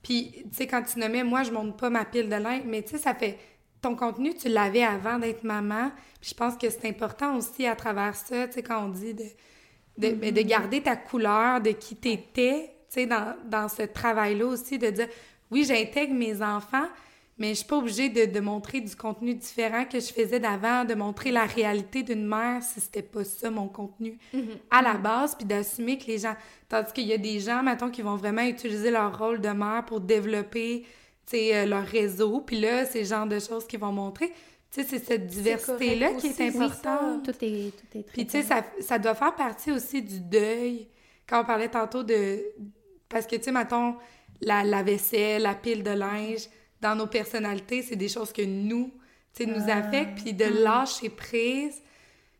[0.03, 2.83] Puis, tu sais, quand tu nommais, moi, je monte pas ma pile de linge, mais
[2.83, 3.39] tu sais, ça fait.
[3.83, 5.91] Ton contenu, tu l'avais avant d'être maman.
[6.21, 9.15] Puis je pense que c'est important aussi à travers ça, tu sais, quand on dit
[9.15, 9.25] de,
[9.97, 10.33] de, mm-hmm.
[10.33, 14.91] de garder ta couleur, de qui t'étais, tu sais, dans, dans ce travail-là aussi, de
[14.91, 15.09] dire
[15.51, 16.87] oui, j'intègre mes enfants,
[17.41, 20.85] mais je suis pas obligée de, de, montrer du contenu différent que je faisais d'avant,
[20.85, 24.59] de montrer la réalité d'une mère si c'était pas ça mon contenu Mhm.
[24.71, 26.37] à la base, puis d'assumer que les gens...
[26.69, 29.85] Tandis qu'il y a des gens, mettons, qui vont vraiment utiliser leur rôle de mère
[29.87, 30.83] pour développer,
[31.27, 34.29] tu sais, euh, leur réseau, puis là, c'est le genre de choses qu'ils vont montrer.
[34.71, 37.25] Tu sais, c'est cette diversité-là qui est aussi, oui, importante.
[37.25, 40.21] Tout est, tout est très Puis, tu sais, ça, ça doit faire partie aussi du
[40.21, 40.89] deuil.
[41.27, 42.39] Quand on parlait tantôt de.
[43.09, 43.97] Parce que, tu sais, mettons,
[44.43, 46.49] la, la vaisselle, la pile de linge,
[46.81, 48.91] dans nos personnalités, c'est des choses que nous,
[49.35, 49.77] tu sais, nous Ah.
[49.77, 50.23] affectent.
[50.23, 51.83] Puis de lâcher prise.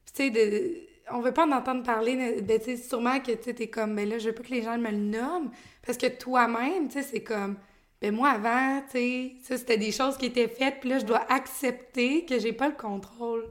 [0.07, 0.77] Tu sais, de.
[1.13, 3.97] On veut pas en entendre parler, mais, ben, tu sais, sûrement que, tu t'es comme,
[3.97, 5.51] ben là, je veux pas que les gens me le nomment.
[5.85, 7.57] Parce que toi-même, tu sais, c'est comme.
[8.01, 11.05] Ben moi, avant, tu sais, ça, c'était des choses qui étaient faites, puis là, je
[11.05, 13.45] dois accepter que j'ai pas le contrôle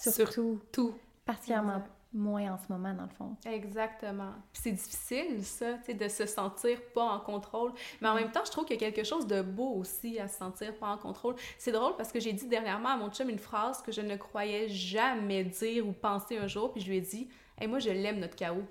[0.00, 0.94] sur Surtout, tout.
[1.26, 3.36] particulièrement moins en ce moment, dans le fond.
[3.46, 4.32] Exactement.
[4.52, 7.72] C'est difficile, ça, tu sais, de se sentir pas en contrôle.
[8.00, 10.26] Mais en même temps, je trouve qu'il y a quelque chose de beau aussi à
[10.28, 11.36] se sentir pas en contrôle.
[11.58, 14.16] C'est drôle parce que j'ai dit dernièrement à mon chum une phrase que je ne
[14.16, 17.90] croyais jamais dire ou penser un jour, puis je lui ai dit Hey, moi, je
[17.90, 18.64] l'aime notre chaos.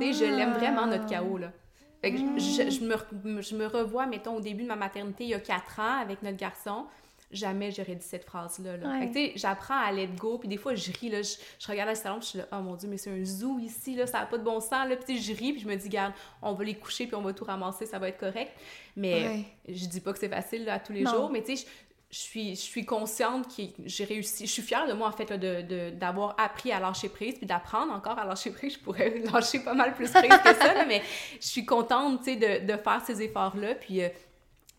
[0.00, 1.52] Tu sais, je l'aime vraiment notre chaos, là.
[2.00, 5.24] Fait que je, je- je me, je me revois, mettons, au début de ma maternité,
[5.24, 6.86] il y a quatre ans, avec notre garçon.
[7.34, 8.76] Jamais j'aurais dit cette phrase-là.
[8.76, 8.88] Là.
[8.88, 9.08] Ouais.
[9.12, 11.90] Fait que, j'apprends à let go, puis des fois, je ris, là, je, je regarde
[11.90, 14.06] le salon, puis je suis là, oh mon Dieu, mais c'est un zoo ici, là,
[14.06, 16.12] ça n'a pas de bon sens, là, puis je ris, puis je me dis, garde,
[16.40, 18.52] on va les coucher, puis on va tout ramasser, ça va être correct.
[18.96, 19.44] Mais Ouais.
[19.74, 21.10] je dis pas que c'est facile, là, à tous les Non.
[21.12, 21.66] jours, mais tu sais,
[22.10, 25.12] je, je suis, je suis consciente que j'ai réussi, je suis fière de moi, en
[25.12, 28.74] fait, là, de, de- d'avoir appris à lâcher prise, puis d'apprendre encore à lâcher prise.
[28.74, 31.02] Je pourrais lâcher pas mal plus prise que ça, là, mais
[31.40, 34.02] je suis contente, tu sais, de, de faire ces efforts-là, puis...
[34.04, 34.08] euh,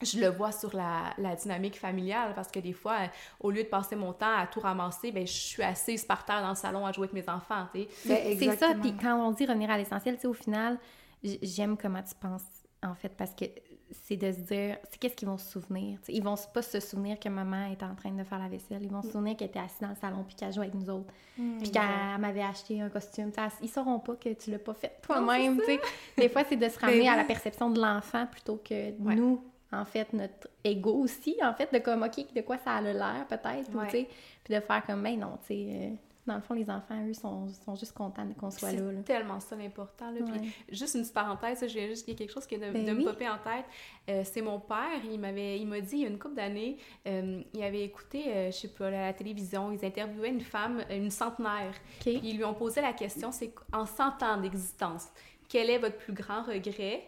[0.02, 3.08] je le vois sur la, la dynamique familiale parce que des fois, euh,
[3.40, 6.42] au lieu de passer mon temps à tout ramasser, ben, je suis assise par terre
[6.42, 7.68] dans le salon à jouer avec mes enfants.
[7.74, 10.78] Ben, C'est ça, puis quand on dit revenir à l'essentiel, tu sais, au final,
[11.24, 12.44] j'aime comment tu penses,
[12.84, 13.46] en fait, parce que
[13.92, 16.00] c'est de se dire, c'est qu'est-ce qu'ils vont se souvenir.
[16.00, 16.14] tu sais.
[16.14, 18.82] Ils vont pas se souvenir que maman était en train de faire la vaisselle.
[18.84, 20.90] Ils vont se souvenir qu'elle était assise dans le salon puis qu'elle jouait avec nous
[20.90, 21.14] autres.
[21.36, 23.32] Puis qu'elle m'avait acheté un costume.
[23.32, 25.60] Tu sais, Ils sauront pas que tu l'as pas fait toi-même.
[25.60, 25.80] tu sais.
[26.18, 29.16] Des fois, c'est de se ramener à la perception de l'enfant plutôt que Ouais.
[29.16, 29.42] nous.
[29.82, 33.26] En fait, notre ego aussi, en fait, de comme, OK, de quoi ça a l'air,
[33.28, 33.86] peut-être, ou, Ouais.
[33.88, 34.08] tu sais,
[34.44, 35.90] puis de faire comme, ben non, tu sais, euh,
[36.28, 38.80] dans le fond, les enfants, eux, sont, sont juste contents qu'on soit là.
[38.98, 40.12] C'est tellement ça l'important.
[40.12, 40.22] Ouais.
[40.70, 42.72] juste une petite parenthèse, là, j'ai juste il y a quelque chose qui est de,
[42.72, 42.98] Ben de oui.
[42.98, 43.66] me popper en tête.
[44.10, 46.78] Euh, c'est mon père, il m'avait il m'a dit il y a une couple d'années,
[47.06, 50.84] euh, il avait écouté, euh, je sais pas, à la télévision, ils interviewaient une femme,
[50.90, 51.70] une centenaire.
[52.00, 52.02] OK.
[52.06, 55.10] Puis ils lui ont posé la question, c'est en 100 ans d'existence,
[55.48, 57.04] quel est votre plus grand regret?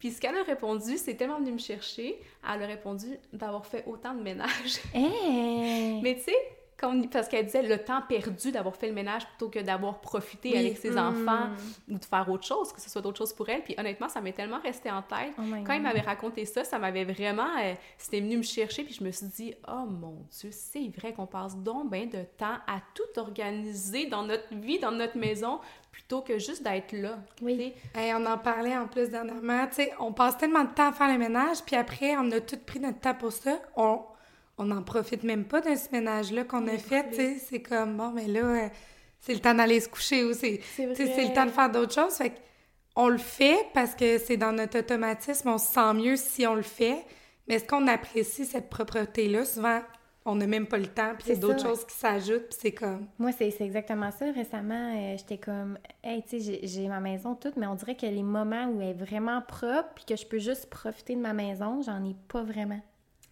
[0.00, 3.84] Puis ce qu'elle a répondu, c'est tellement venu me chercher, elle a répondu d'avoir fait
[3.86, 4.80] autant de ménage.
[4.94, 6.00] Hey!
[6.02, 6.36] Mais tu sais,
[6.80, 10.00] quand on- parce qu'elle disait le temps perdu d'avoir fait le ménage plutôt que d'avoir
[10.00, 10.58] profité Oui.
[10.58, 10.98] avec ses Mm.
[10.98, 11.48] enfants
[11.90, 13.62] ou de faire autre chose, que ce soit d'autres choses pour elle.
[13.62, 15.34] Puis honnêtement, ça m'est tellement resté en tête.
[15.38, 17.48] Oh Quand il m'avait raconté ça, ça m'avait vraiment...
[17.62, 21.12] euh, C'était venu me chercher, puis je me suis dit, oh mon Dieu, c'est vrai
[21.12, 25.60] qu'on passe donc bien de temps à tout organiser dans notre vie, dans notre maison,
[25.92, 27.18] plutôt que juste d'être là.
[27.42, 27.72] Oui.
[27.94, 29.66] Hey, on en parlait en plus dernièrement.
[29.68, 32.40] Tu sais, on passe tellement de temps à faire le ménage, puis après, on a
[32.40, 33.58] tout pris notre temps pour ça.
[33.76, 34.00] On
[34.60, 37.08] on n'en profite même pas de ce ménage-là qu'on a fait.
[37.10, 38.68] Tu sais, c'est comme, bon, mais là, euh,
[39.18, 42.14] c'est le temps d'aller se coucher ou c'est le temps de faire d'autres choses.
[42.14, 42.36] Fait que
[42.96, 45.48] on le fait parce que c'est dans notre automatisme.
[45.48, 47.04] On se sent mieux si on le fait.
[47.48, 49.44] Mais est-ce qu'on apprécie cette propreté-là?
[49.44, 49.80] Souvent,
[50.26, 53.06] on n'a même pas le temps, puis C'est d'autres choses qui s'ajoutent, puis c'est comme...
[53.18, 54.26] Moi, c'est exactement ça.
[54.30, 57.96] Récemment, euh, j'étais comme, hey, tu sais, j'ai- j'ai ma maison toute, mais on dirait
[57.96, 61.20] que les moments où elle est vraiment propre, puis que je peux juste profiter de
[61.20, 62.80] ma maison, j'en ai pas vraiment.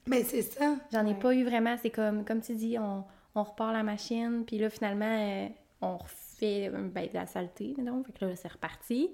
[0.09, 0.77] Mais c'est ça.
[0.93, 1.15] J'en ai Ouais.
[1.15, 1.77] pas eu vraiment.
[1.81, 5.49] C'est comme, comme tu dis, on, on repart la machine, puis là, finalement, euh,
[5.83, 9.11] on refait euh, ben, de la saleté, donc, fait que là, c'est reparti.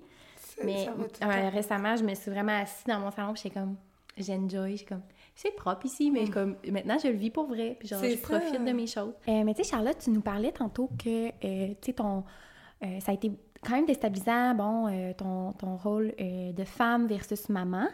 [0.65, 0.87] Mais
[1.23, 3.77] euh, récemment, je me suis vraiment assise dans mon salon, puis j'étais comme,
[4.17, 5.03] j'enjoy, j'ai comme,
[5.35, 8.65] c'est propre ici, mais comme, maintenant, je le vis pour vrai, puis genre, je profite
[8.65, 9.15] de mes choses.
[9.29, 12.23] Euh, mais tu sais, Charlotte, tu nous parlais tantôt que, euh, tu sais, ton,
[12.85, 13.33] euh, ça a été
[13.67, 17.89] quand même déstabilisant, bon, euh, ton, ton rôle euh, de femme versus maman.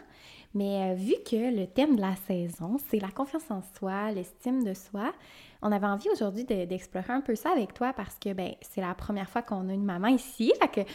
[0.53, 4.63] Mais euh, vu que le thème de la saison, c'est la confiance en soi, l'estime
[4.63, 5.13] de soi,
[5.61, 8.81] on avait envie aujourd'hui de- d'explorer un peu ça avec toi parce que ben, c'est
[8.81, 10.51] la première fois qu'on a une maman ici.
[10.59, 10.89] Fait que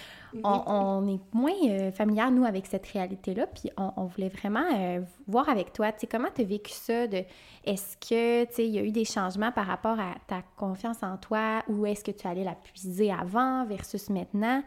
[0.45, 3.47] on, on est moins euh, familière, nous, avec cette réalité-là.
[3.47, 6.73] Puis on, on voulait vraiment euh, voir avec toi, tu sais, comment tu as vécu
[6.73, 7.07] ça?
[7.07, 7.23] De,
[7.65, 11.03] est-ce que, tu sais, il y a eu des changements par rapport à ta confiance
[11.03, 14.63] en toi ou est-ce que tu allais la puiser avant versus maintenant?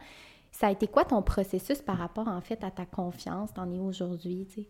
[0.52, 3.52] Ça a été quoi ton processus par rapport, en fait, à ta confiance?
[3.54, 4.68] T'en es aujourd'hui, tu sais?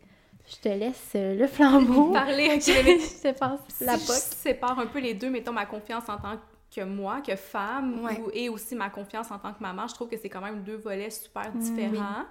[0.48, 2.10] Je te laisse euh, le flambeau.
[2.12, 6.08] Parler, je te passe la si je sépare un peu les deux, mettons ma confiance
[6.08, 6.38] en tant
[6.74, 8.20] que moi, que femme, Ouais.
[8.20, 10.62] ou- et aussi ma confiance en tant que maman, je trouve que c'est quand même
[10.62, 12.24] deux volets super Mm, différents.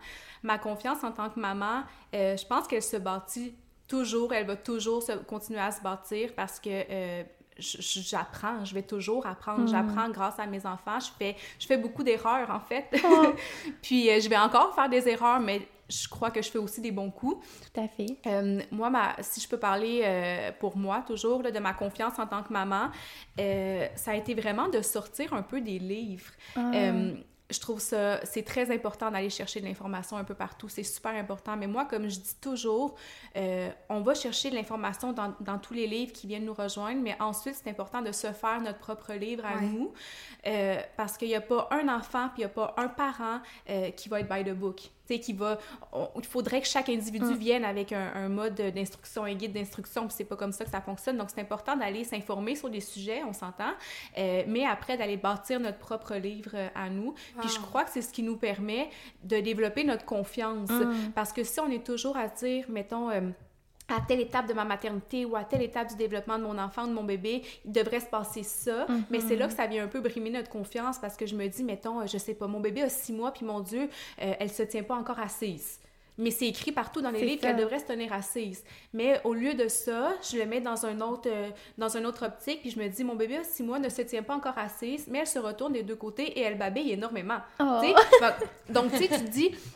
[0.44, 1.84] Ma confiance en tant que maman,
[2.14, 3.54] euh, je pense qu'elle se bâtit
[3.88, 7.24] toujours, elle va toujours se, continuer à se bâtir parce que euh,
[7.60, 9.64] j'apprends, je vais toujours apprendre.
[9.64, 9.68] Mm.
[9.68, 11.00] J'apprends grâce à mes enfants.
[11.00, 12.86] Je fais, je fais beaucoup d'erreurs, en fait.
[13.04, 13.34] Oh.
[13.82, 16.82] Puis euh, je vais encore faire des erreurs, mais je crois que je fais aussi
[16.82, 17.46] des bons coups.
[17.74, 18.18] Tout à fait.
[18.28, 22.28] Euh, moi, ma, si je peux parler euh, pour moi toujours de ma confiance en
[22.28, 22.90] tant que maman,
[23.38, 26.32] ça a été vraiment de sortir un peu des livres.
[26.56, 26.72] Ah
[27.50, 31.16] je trouve ça, c'est très important d'aller chercher de l'information un peu partout, c'est super
[31.16, 31.58] important.
[31.58, 32.96] Mais moi, comme je dis toujours,
[33.36, 37.02] euh, on va chercher de l'information dans, dans, tous les livres qui viennent nous rejoindre,
[37.02, 39.94] mais ensuite, c'est important de se faire notre propre livre à nous,
[40.46, 43.40] euh, parce qu'il n'y a pas un enfant, puis il n'y a pas un parent
[43.70, 45.58] euh, qui va être by the book qui va...
[46.16, 47.38] il faudrait que chaque individu mm.
[47.38, 50.82] vienne avec un, mode d'instruction, un guide d'instruction, puis c'est pas comme ça que ça
[50.82, 51.18] fonctionne.
[51.18, 53.72] Donc, c'est important d'aller s'informer sur des sujets, on s'entend,
[54.18, 57.16] euh, mais après, d'aller bâtir notre propre livre euh, à nous.
[57.40, 58.90] Puis je crois que c'est ce qui nous permet
[59.24, 60.70] de développer notre confiance.
[60.70, 61.12] Mm.
[61.16, 63.10] Parce que si on est toujours à dire, mettons...
[63.10, 63.22] Euh,
[63.90, 66.88] à telle étape de ma maternité ou à telle étape du développement de mon enfant
[66.88, 68.86] de mon bébé, il devrait se passer ça.
[69.10, 71.48] Mais c'est là que ça vient un peu brimer notre confiance parce que je me
[71.48, 73.90] dis, mettons, je sais pas, mon bébé a six mois, puis mon Dieu,
[74.22, 75.80] euh, elle se tient pas encore assise
[76.20, 78.64] mais c'est écrit partout dans les livres qu'elle devrait se tenir assise.
[78.94, 82.26] Mais au lieu de ça, je le mets dans un autre, euh, dans une autre
[82.26, 84.58] optique, puis je me dis, mon bébé a six mois, ne se tient pas encore
[84.58, 87.38] assise, mais elle se retourne des deux côtés et elle babille énormément.
[87.62, 87.82] Oh.
[88.70, 89.52] Donc, tu sais, tu te dis,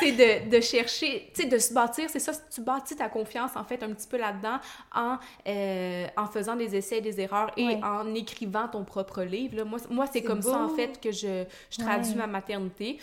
[0.00, 3.56] c'est de, de, chercher, tu sais, de se bâtir, c'est ça, tu bâtis ta confiance,
[3.56, 4.58] en fait, un petit peu là-dedans,
[4.94, 9.56] en, euh, en faisant des essais et des erreurs et en écrivant ton propre livre.
[9.56, 9.64] Là.
[9.64, 13.00] Moi, moi c'est comme ça, en fait, que je, je traduis ma maternité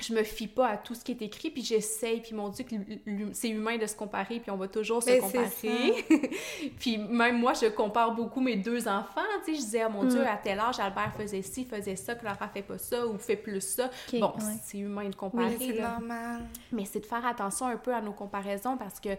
[0.00, 2.66] je me fie pas à tout ce qui est écrit, puis j'essaye, puis mon Dieu,
[3.32, 6.30] c'est humain de se comparer, puis on va toujours se comparer.
[6.78, 10.04] puis même moi, je compare beaucoup mes deux enfants, tu sais, je disais, oh mon
[10.04, 10.26] Dieu, mm.
[10.26, 13.62] à tel âge, Albert faisait ci, faisait ça, Clara fait pas ça, ou fait plus
[13.62, 13.90] ça.
[14.12, 15.56] bon, c'est humain de comparer.
[15.58, 16.42] c'est normal.
[16.72, 19.10] Mais c'est de faire attention un peu à nos comparaisons, parce que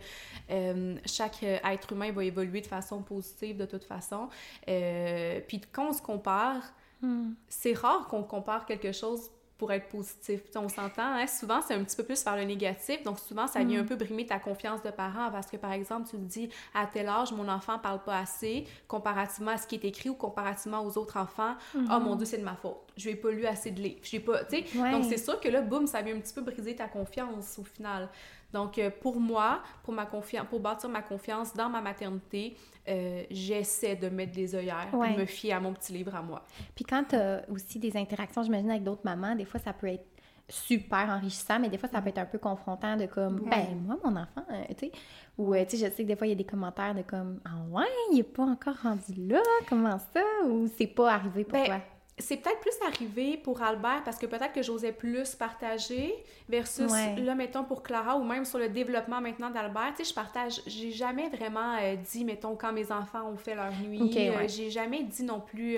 [0.51, 4.29] euh, chaque être humain va évoluer de façon positive de toute façon.
[4.69, 6.61] Euh, puis quand on se compare,
[7.01, 7.31] mm.
[7.49, 10.41] c'est rare qu'on compare quelque chose pour être positif.
[10.55, 11.27] on s'entend, hein?
[11.27, 13.83] souvent c'est un petit peu plus vers le négatif, donc souvent ça vient mm.
[13.83, 16.85] un peu brimer ta confiance de parent parce que par exemple tu te dis à
[16.85, 20.81] tel âge mon enfant parle pas assez comparativement à ce qui est écrit ou comparativement
[20.81, 23.71] aux autres enfants, oh mon dieu c'est de ma faute, je n'ai pas lu assez
[23.71, 26.33] de livres, pas, tu sais, donc c'est sûr que là boum ça vient un petit
[26.33, 28.09] peu briser ta confiance au final.
[28.53, 32.55] Donc, euh, pour moi, pour, ma confiance, pour bâtir ma confiance dans ma maternité,
[32.87, 36.43] euh, j'essaie de mettre des œillères, de me fier à mon petit livre à moi.
[36.75, 39.87] Puis quand tu as aussi des interactions, j'imagine, avec d'autres mamans, des fois, ça peut
[39.87, 40.05] être
[40.49, 43.97] super enrichissant, mais des fois, ça peut être un peu confrontant de comme, ben, moi,
[44.01, 44.91] mon enfant, euh, tu sais,
[45.37, 47.41] ou, tu sais, je sais que des fois, il y a des commentaires de comme,
[47.43, 51.59] ah ouais, il n'est pas encore rendu là, comment ça, ou c'est pas arrivé pour
[51.59, 51.81] ben, toi?
[52.19, 56.15] C'est peut-être plus arrivé pour Albert parce que peut-être que j'osais plus partager
[56.49, 60.15] versus là mettons pour Clara ou même sur le développement maintenant d'Albert, tu sais je
[60.15, 64.47] partage, j'ai jamais vraiment euh, dit mettons quand mes enfants ont fait leur nuit, euh,
[64.47, 65.77] j'ai jamais dit non plus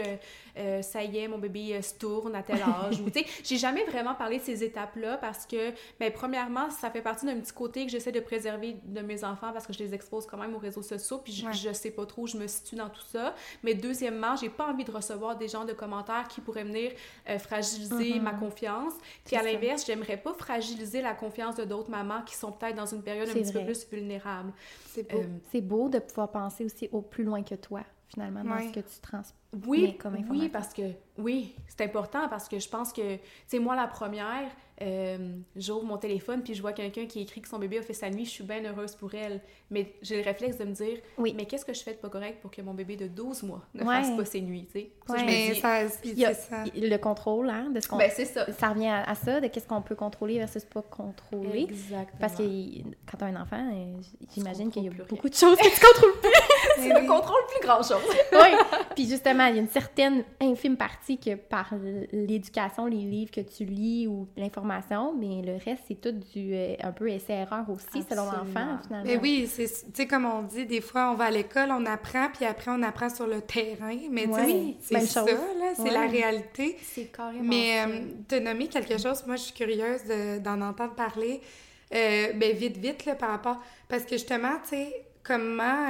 [0.58, 3.58] euh, ça y est mon bébé se tourne à tel âge ou tu sais, j'ai
[3.58, 7.54] jamais vraiment parlé de ces étapes-là parce que ben premièrement, ça fait partie d'un petit
[7.54, 10.56] côté que j'essaie de préserver de mes enfants parce que je les expose quand même
[10.56, 13.06] aux réseaux sociaux puis je, je sais pas trop où je me situe dans tout
[13.12, 16.92] ça, mais deuxièmement, j'ai pas envie de recevoir des gens de commentaires qui pourrait venir
[17.30, 18.22] euh, fragiliser mm-hmm.
[18.22, 18.94] ma confiance.
[19.26, 22.86] Puis à l'inverse, j'aimerais pas fragiliser la confiance de d'autres mamans qui sont peut-être dans
[22.86, 24.54] une période un petit peu plus vulnérable.
[24.88, 25.20] C'est beau.
[25.20, 28.74] Euh, c'est beau de pouvoir penser aussi au plus loin que toi, finalement, dans ce
[28.74, 30.84] que tu transmets oui, comme Oui, parce que,
[31.18, 34.48] oui, c'est important parce que je pense que, tu sais, moi, la première,
[34.82, 37.94] euh, j'ouvre mon téléphone puis je vois quelqu'un qui écrit que son bébé a fait
[37.94, 39.42] sa nuit, je suis bien heureuse pour elle.
[39.72, 41.34] Mais j'ai le réflexe de me dire, oui.
[41.36, 43.64] mais qu'est-ce que je fais de pas correct pour que mon bébé de 12 mois
[43.74, 44.92] ne fasse pas ses nuits, tu sais?
[45.10, 46.70] Ouais.
[46.76, 47.98] Le contrôle, hein, de ce qu'on...
[47.98, 48.52] Ben, c'est ça.
[48.54, 51.64] Ça revient à, ça, de qu'est-ce qu'on peut contrôler versus pas contrôler.
[51.64, 52.20] Exactement.
[52.20, 53.96] Parce que quand tu as un enfant, euh,
[54.34, 56.32] j'imagine qu'il y a beaucoup de choses que tu contrôles plus.
[56.82, 58.04] tu ne contrôles plus grand-chose.
[58.34, 61.74] oui, puis justement, il y a une certaine infime partie que par
[62.12, 64.60] l'éducation, les livres que tu lis ou l'information
[65.18, 69.04] mais le reste, c'est tout du euh, un peu essai-erreur aussi, selon l'enfant, finalement.
[69.06, 71.86] Mais oui, c'est, tu sais, comme on dit, des fois, on va à l'école, on
[71.86, 73.98] apprend, puis après, on apprend sur le terrain.
[74.10, 76.78] Mais sais, c'est ça, là, c'est la réalité.
[76.82, 80.02] C'est carrément Mais euh, as nommé quelque chose, moi, je suis curieuse
[80.44, 81.42] d'en entendre parler.
[81.94, 83.60] Euh, ben, vite, vite, là, par rapport...
[83.88, 85.88] Parce que justement, tu sais, comment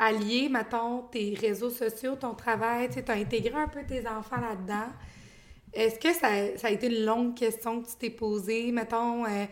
[0.00, 4.88] allier, mettons, tes réseaux sociaux, ton travail, tu as intégré un peu tes enfants là-dedans.
[5.72, 6.28] Est-ce que ça,
[6.66, 8.72] a été une longue question que tu t'es posée?
[8.72, 9.44] Mettons, euh,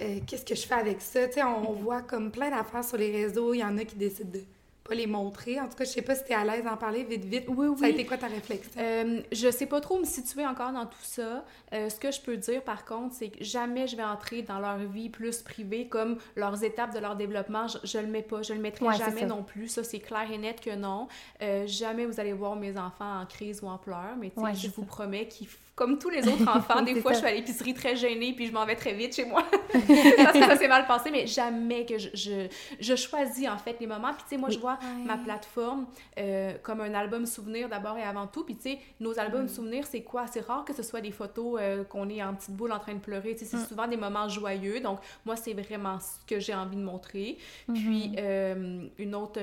[0.00, 1.28] euh, qu'est-ce que je fais avec ça?
[1.28, 3.52] Tu on, voit comme plein d'affaires sur les réseaux.
[3.54, 4.40] Il y en a qui décident de
[4.84, 5.58] pas les montrer.
[5.60, 7.44] En tout cas, je sais pas si tu es à l'aise d'en parler vite, vite.
[7.48, 7.78] Oui, oui.
[7.78, 8.80] Ça a été quoi ta réflexion?
[8.80, 11.44] Euh, je sais pas trop me situer encore dans tout ça.
[11.72, 14.58] Euh, ce que je peux dire, par contre, c'est que jamais je vais entrer dans
[14.58, 17.66] leur vie plus privée, comme leurs étapes de leur développement.
[17.66, 18.42] Je, je le mets pas.
[18.42, 19.68] Je le mettrai jamais non plus.
[19.68, 21.08] Ça, c'est clair et net que non.
[21.42, 24.84] Euh, jamais vous allez voir mes enfants en crise ou en pleurs, mais je vous
[24.84, 28.32] promets qu'ils comme tous les autres enfants, des fois, je suis à l'épicerie très gênée,
[28.32, 29.44] puis je m'en vais très vite chez moi.
[29.72, 33.76] parce que ça s'est mal passé, mais jamais que je, je, je, choisis, en fait,
[33.80, 34.12] les moments.
[34.12, 35.86] Puis, tu sais, moi, je vois ma plateforme
[36.18, 38.44] euh, comme un album souvenir d'abord et avant tout.
[38.44, 40.26] Puis, tu sais, nos albums souvenirs, c'est quoi?
[40.28, 42.94] C'est rare que ce soit des photos euh, qu'on est en petite boule en train
[42.94, 43.34] de pleurer.
[43.34, 43.66] Tu sais, c'est mm.
[43.66, 44.80] souvent des moments joyeux.
[44.80, 47.38] Donc, moi, c'est vraiment ce que j'ai envie de montrer.
[47.72, 48.16] Puis, mm-hmm.
[48.18, 49.40] euh, une autre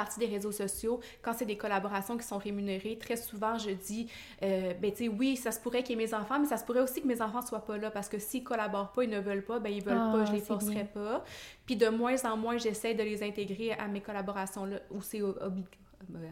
[0.00, 4.08] partie des réseaux sociaux, quand c'est des collaborations qui sont rémunérées, très souvent, je dis,
[4.42, 6.56] euh, ben, tu sais, oui, ça se pourrait qu'il y ait mes enfants, mais ça
[6.56, 9.10] se pourrait aussi que mes enfants soient pas là, parce que s'ils collaborent pas, ils
[9.10, 11.22] ne veulent pas, ben, ils veulent pas, je ah, les forcerai pas.
[11.66, 15.50] Puis de moins en moins, j'essaie de les intégrer à mes collaborations-là, où c'est euh,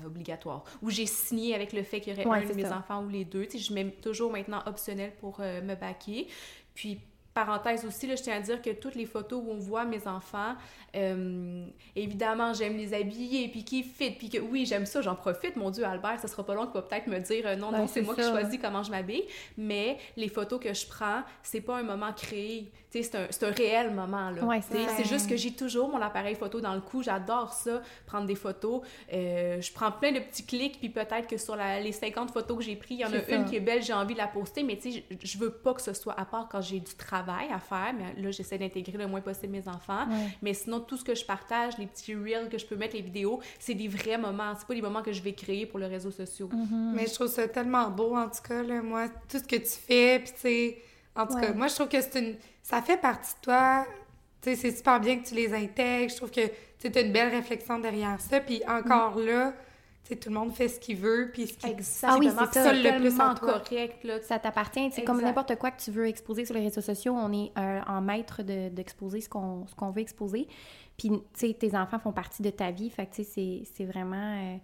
[0.06, 3.10] obligatoire, où j'ai signé avec le fait qu'il y aurait un de mes enfants ou
[3.10, 3.44] les deux.
[3.44, 6.26] Tu sais, je mets toujours maintenant optionnel pour euh, me baquer.
[6.74, 7.00] Puis
[7.44, 10.08] parenthèse aussi, là, je tiens à dire que toutes les photos où on voit mes
[10.08, 10.54] enfants,
[10.96, 15.54] euh, évidemment, j'aime les habiller, puis qui fit, puis que oui, j'aime ça, j'en profite.
[15.54, 17.86] Mon Dieu, Albert, ça sera pas long qu'il va peut-être me dire euh, non, non,
[17.86, 19.24] c'est moi qui choisis comment je m'habille.
[19.56, 22.72] Mais les photos que je prends, c'est pas un moment créé.
[22.90, 24.30] C'est un, un réel moment.
[24.30, 24.60] là.
[24.62, 27.02] c'est juste que j'ai toujours mon appareil photo dans le cou.
[27.02, 28.80] J'adore ça, prendre des photos.
[29.12, 32.64] Euh, je prends plein de petits clics, puis peut-être que sur les 50 photos que
[32.64, 34.62] j'ai prises, il y en a une qui est belle, j'ai envie de la poster,
[34.62, 36.94] mais tu sais, je, je veux pas que ce soit à part quand j'ai du
[36.94, 37.94] travail à faire.
[37.96, 40.06] Mais là, j'essaie d'intégrer le moins possible mes enfants.
[40.42, 43.02] Mais sinon, tout ce que je partage, les petits reels que je peux mettre, les
[43.02, 44.52] vidéos, c'est des vrais moments.
[44.58, 46.48] C'est pas des moments que je vais créer pour les réseaux sociaux.
[46.52, 46.92] Mm-hmm.
[46.94, 49.66] Mais je trouve ça tellement beau, en tout cas, là, moi, tout ce que tu
[49.66, 50.78] fais, puis tu sais,
[51.16, 52.36] en tout cas, moi, je trouve que c'est une...
[52.62, 53.86] ça fait partie de toi.
[54.40, 56.10] Tu sais, c'est super bien que tu les intègres.
[56.10, 56.46] Je trouve que
[56.78, 58.40] tu as une belle réflexion derrière ça.
[58.40, 59.26] Puis encore mm.
[59.26, 59.52] là,
[60.14, 62.12] tout le monde fait ce qu'il veut, puis ce qui Exactement.
[62.14, 64.04] Ah oui, c'est ça, le plus en correct.
[64.04, 64.20] Là.
[64.22, 64.90] Ça t'appartient.
[64.92, 67.80] C'est comme n'importe quoi que tu veux exposer sur les réseaux sociaux, on est euh,
[67.86, 70.46] en maître d'exposer ce qu'on veut exposer.
[70.96, 72.90] Puis, tu sais, tes enfants font partie de ta vie.
[72.90, 74.16] Fait que, tu sais, c'est vraiment...
[74.16, 74.56] Euh,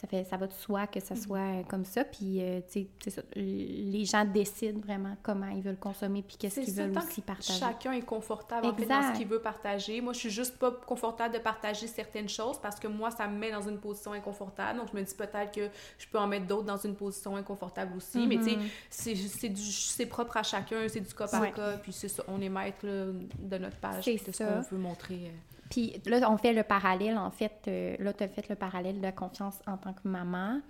[0.00, 1.22] ça, fait, ça va de soi que ça mm-hmm.
[1.22, 2.04] soit euh, comme ça.
[2.04, 6.74] Puis, euh, tu sais, les gens décident vraiment comment ils veulent consommer puis qu'est-ce qu'ils
[6.74, 7.58] veulent aussi partager.
[7.58, 10.00] Chacun est confortable en fait, dans ce qu'il veut partager.
[10.00, 13.38] Moi, je suis juste pas confortable de partager certaines choses parce que moi, ça me
[13.38, 14.80] met dans une position inconfortable.
[14.80, 17.96] Donc, je me dis peut-être que je peux en mettre d'autres dans une position inconfortable
[17.96, 18.26] aussi.
[18.26, 18.56] Mais, tu
[18.90, 19.56] sais, mm-hmm.
[19.56, 21.76] c'est propre à chacun, c'est du cas par cas.
[21.78, 25.30] Puis, c'est ça, on est maître de notre page, de ce qu'on veut montrer.
[25.70, 28.98] Puis là, on fait le parallèle, en fait, euh, là, tu as fait le parallèle
[28.98, 30.60] de la confiance en tant que maman.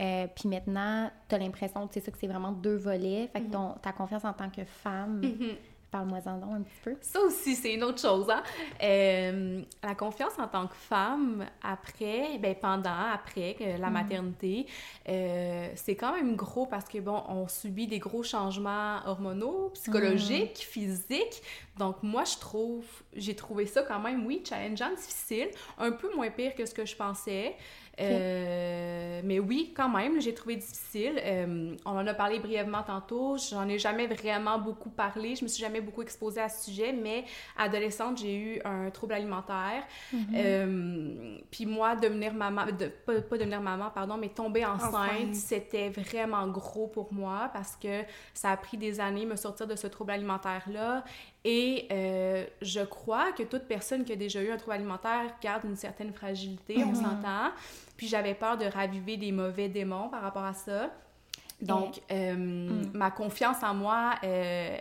[0.00, 3.28] Euh, puis maintenant, tu as l'impression, tu sais ça, que c'est vraiment deux volets.
[3.32, 5.56] Fait que ton, ta confiance en tant que femme, mm-hmm.
[5.96, 6.94] Parle-moi-en un petit peu.
[7.00, 8.28] Ça aussi, c'est une autre chose.
[8.28, 8.42] Hein?
[8.82, 13.92] Euh, la confiance en tant que femme, après, ben pendant, après la mm.
[13.92, 14.66] maternité,
[15.08, 20.66] euh, c'est quand même gros parce que, bon, on subit des gros changements hormonaux, psychologiques,
[20.66, 20.70] mm.
[20.70, 21.42] physiques.
[21.78, 26.30] Donc, moi, je trouve, j'ai trouvé ça quand même, oui, challengeant, difficile, un peu moins
[26.30, 27.56] pire que ce que je pensais.
[28.00, 31.20] Euh, mais oui, quand même, j'ai trouvé difficile.
[31.22, 33.36] Euh, on en a parlé brièvement tantôt.
[33.38, 35.34] J'en ai jamais vraiment beaucoup parlé.
[35.34, 37.24] Je me suis jamais beaucoup exposée à ce sujet, mais
[37.56, 39.82] adolescente, j'ai eu un trouble alimentaire.
[40.14, 40.18] Mm-hmm.
[40.34, 46.46] Euh, puis moi, devenir maman, de, pas, devenir maman, pardon, mais tomber enceinte, c'était vraiment
[46.48, 48.02] gros pour moi parce que
[48.34, 51.04] ça a pris des années me sortir de ce trouble alimentaire-là.
[51.48, 51.86] Et
[52.60, 56.12] je crois que toute personne qui a déjà eu un trouble alimentaire garde une certaine
[56.12, 56.94] fragilité, on mm-hmm.
[56.96, 57.52] s'entend.
[57.96, 60.90] Puis j'avais peur de raviver des mauvais démons par rapport à ça.
[61.60, 62.90] Donc, euh, mm.
[62.92, 64.76] ma confiance en moi, euh,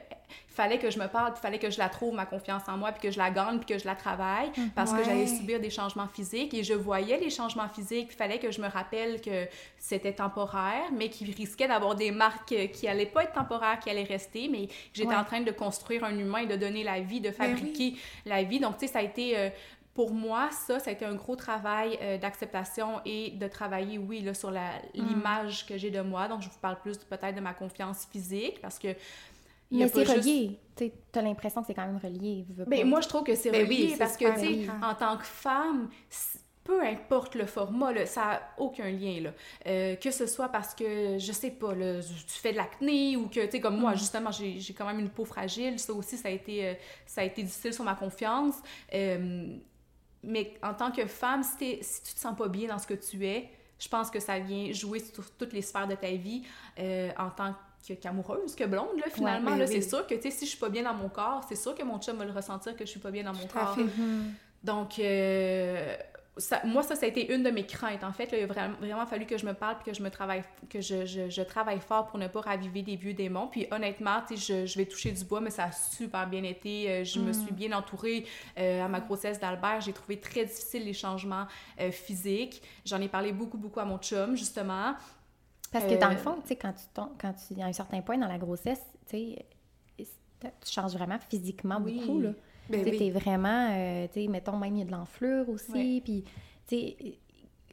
[0.49, 2.91] fallait que je me parle, il fallait que je la trouve, ma confiance en moi,
[2.91, 4.69] puis que je la gagne, puis que je la travaille, mm.
[4.75, 8.39] parce que j'allais subir des changements physiques et je voyais les changements physiques, il fallait
[8.39, 9.47] que je me rappelle que
[9.78, 14.04] c'était temporaire, mais qu'il risquait d'avoir des marques qui allaient pas être temporaires, qui allaient
[14.04, 17.30] rester, mais j'étais en train de construire un humain et de donner la vie, de
[17.30, 18.60] ben fabriquer la vie.
[18.60, 19.49] Donc, tu sais, ça a été euh,
[19.95, 24.21] pour moi, ça, ça a été un gros travail euh, d'acceptation et de travailler, oui,
[24.21, 24.60] là, sur mm.
[24.93, 26.27] l'image que j'ai de moi.
[26.27, 28.89] Donc, je vous parle plus peut-être de ma confiance physique parce que.
[29.71, 30.60] Mais c'est relié.
[30.75, 32.45] Tu as l'impression que c'est quand même relié.
[32.67, 35.25] Ben, moi, je trouve que c'est ben relié parce que, tu sais, en tant que
[35.25, 35.89] femme,
[36.65, 39.21] peu importe le format, ça n'a aucun lien.
[39.21, 39.29] Là.
[39.65, 43.28] Euh, que ce soit parce que, je sais pas, là, tu fais de l'acné ou
[43.28, 43.97] que, tu sais, comme moi, mm.
[43.97, 45.80] justement, j'ai quand même une peau fragile.
[45.80, 46.74] Ça aussi, ça a été, euh,
[47.05, 48.55] ça a été difficile sur ma confiance
[50.26, 52.93] mais en tant que femme, si, si tu te sens pas bien dans ce que
[52.93, 53.49] tu es,
[53.80, 56.43] je pense que ça vient jouer sur toutes les sphères de ta vie
[56.80, 57.53] euh, en tant
[58.01, 59.51] qu'amoureuse, que blonde, là, finalement.
[59.51, 61.45] Ben là, c'est sûr que, tu sais, si je suis pas bien dans mon corps,
[61.47, 63.47] c'est sûr que mon chum va le ressentir que je suis pas bien dans mon
[63.47, 63.78] corps.
[64.63, 65.95] Donc, euh,
[66.65, 68.03] moi, ça, ça a été une de mes craintes.
[68.03, 70.09] En fait, il a vraiment, vraiment, fallu que je me parle puis que je me
[70.09, 73.47] travaille, que je, je, travaille fort pour ne pas raviver des vieux démons.
[73.47, 76.89] Puis honnêtement, je, je vais toucher du bois, mais ça a super bien été.
[76.89, 77.55] Euh, je me suis mm.
[77.55, 78.25] bien entourée
[78.59, 79.79] euh, à ma grossesse d'Albert.
[79.79, 81.47] J'ai trouvé très difficile les changements
[81.79, 82.61] euh, physiques.
[82.86, 84.95] J'en ai parlé beaucoup, beaucoup à mon chum, justement.
[85.71, 88.01] Parce que dans le fond, tu sais, quand tu tombes, quand tu, à un certain
[88.01, 89.45] point dans la grossesse, tu sais,
[89.97, 92.31] tu changes vraiment physiquement beaucoup, là.
[92.70, 96.01] Ben tu es vraiment, euh, tu sais, mettons, même il y a de l'enflure aussi,
[96.03, 96.24] puis,
[96.68, 97.18] tu sais,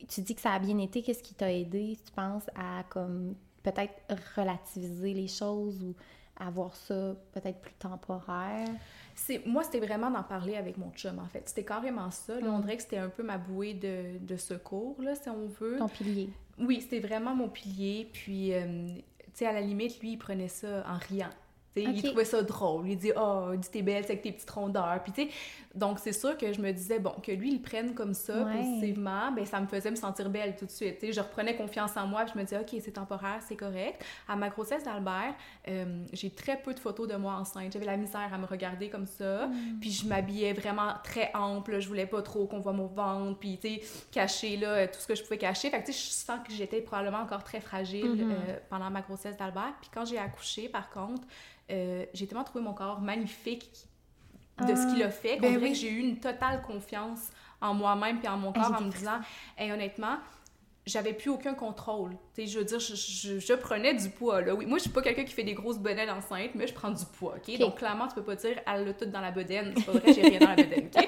[0.08, 3.34] tu dis que ça a bien été, qu'est-ce qui t'a aidé, tu penses, à, comme,
[3.62, 3.94] peut-être
[4.36, 5.94] relativiser les choses ou
[6.36, 8.68] avoir ça peut-être plus temporaire?
[9.14, 11.42] C'est, moi, c'était vraiment d'en parler avec mon chum, en fait.
[11.46, 12.40] C'était carrément ça.
[12.40, 12.62] Là, On mm.
[12.62, 15.76] dirait que c'était un peu ma bouée de, de, secours, là, si on veut.
[15.78, 16.30] Ton pilier.
[16.58, 18.08] Oui, c'était vraiment mon pilier.
[18.12, 21.30] Puis, euh, tu sais, à la limite, lui, il prenait ça en riant.
[21.76, 22.88] Il trouvait ça drôle.
[22.88, 25.00] Il dit Oh, dis t'es belle, c'est avec tes petites rondeurs.
[25.02, 25.28] Puis, tu sais,
[25.74, 29.32] donc c'est sûr que je me disais, bon, que lui, il prenne comme ça, positivement,
[29.32, 30.98] ben ça me faisait me sentir belle tout de suite.
[30.98, 33.56] Tu sais, je reprenais confiance en moi, puis je me disais, OK, c'est temporaire, c'est
[33.56, 34.04] correct.
[34.28, 35.34] À ma grossesse d'Albert,
[35.68, 37.72] euh, j'ai très peu de photos de moi enceinte.
[37.72, 39.46] J'avais la misère à me regarder comme ça.
[39.46, 39.78] Mm.
[39.80, 41.80] Puis je m'habillais vraiment très ample.
[41.80, 45.06] Je voulais pas trop qu'on voit mon ventre, puis, tu sais, cacher, là, tout ce
[45.06, 45.70] que je pouvais cacher.
[45.70, 48.32] Fait que, tu sais, je sens que j'étais probablement encore très fragile mm-hmm.
[48.48, 49.74] euh, pendant ma grossesse d'Albert.
[49.80, 51.22] Puis quand j'ai accouché, par contre,
[51.72, 53.86] euh, j'ai tellement trouvé mon corps magnifique
[54.60, 57.74] de ce qu'il a fait qu'on ben dirait que j'ai eu une totale confiance en
[57.74, 59.20] moi-même puis en mon corps en me disant
[59.58, 60.18] hey, honnêtement
[60.86, 62.16] j'avais plus aucun contrôle.
[62.36, 62.94] Je veux dire, je,
[63.38, 64.54] je, prenais du poids, là.
[64.54, 66.90] Oui, moi, je suis pas quelqu'un qui fait des grosses bonnets enceinte, mais je prends
[66.90, 67.56] du poids, OK?
[67.58, 69.72] Donc, clairement, tu peux pas dire «elle l'a tout dans la bedaine».
[69.76, 70.90] C'est pas vrai, j'ai rien dans la bedaine,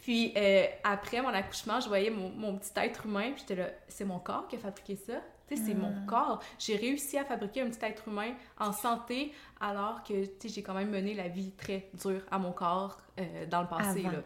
[0.00, 3.68] puis, euh, après mon accouchement, je voyais mon, mon petit être humain, puis j'étais là
[3.88, 5.14] «c'est mon corps qui a fabriqué ça».
[5.48, 6.06] Tu sais, c'est mon ah.
[6.06, 6.42] corps.
[6.58, 10.62] J'ai réussi à fabriquer un petit être humain en santé alors que, tu sais, j'ai
[10.62, 14.22] quand même mené la vie très dure à mon corps euh, dans le passé, là.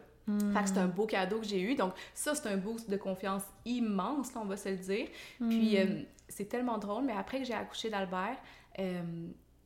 [0.55, 1.75] Fait que c'est un beau cadeau que j'ai eu.
[1.75, 5.09] Donc, ça, c'est un boost de confiance immense, on va se le dire.
[5.39, 5.89] Puis, hmm.
[5.89, 8.37] euh, c'est tellement drôle, mais après que j'ai accouché d'Albert,
[8.79, 9.03] euh,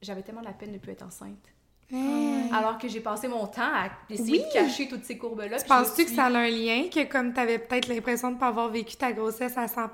[0.00, 1.53] j'avais tellement la peine de ne plus être enceinte.
[1.92, 5.58] Alors que j'ai passé mon temps à essayer de cacher toutes ces courbes-là.
[5.66, 8.48] Penses-tu que ça a un lien, que comme tu avais peut-être l'impression de ne pas
[8.48, 9.90] avoir vécu ta grossesse à 100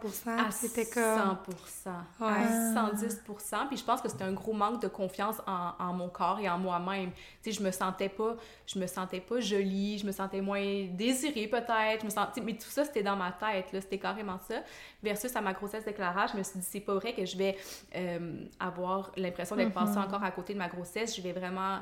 [0.51, 1.37] c'était comme...
[1.67, 6.09] 100 à 110% Puis je pense que c'était un gros manque de confiance en, mon
[6.09, 7.11] corps et en moi-même.
[7.43, 8.37] Tu sais, je me sentais pas...
[8.67, 12.41] Je me sentais pas jolie, je me sentais moins désirée peut-être, je me sentais...
[12.41, 14.57] Mais tout ça, c'était dans ma tête, là, c'était carrément ça.
[15.03, 17.57] Versus à ma grossesse déclarage, je me suis dit, c'est pas vrai que je vais
[17.97, 20.05] euh, avoir l'impression d'être passée mm-hmm.
[20.05, 21.17] encore à côté de ma grossesse.
[21.17, 21.81] Je vais vraiment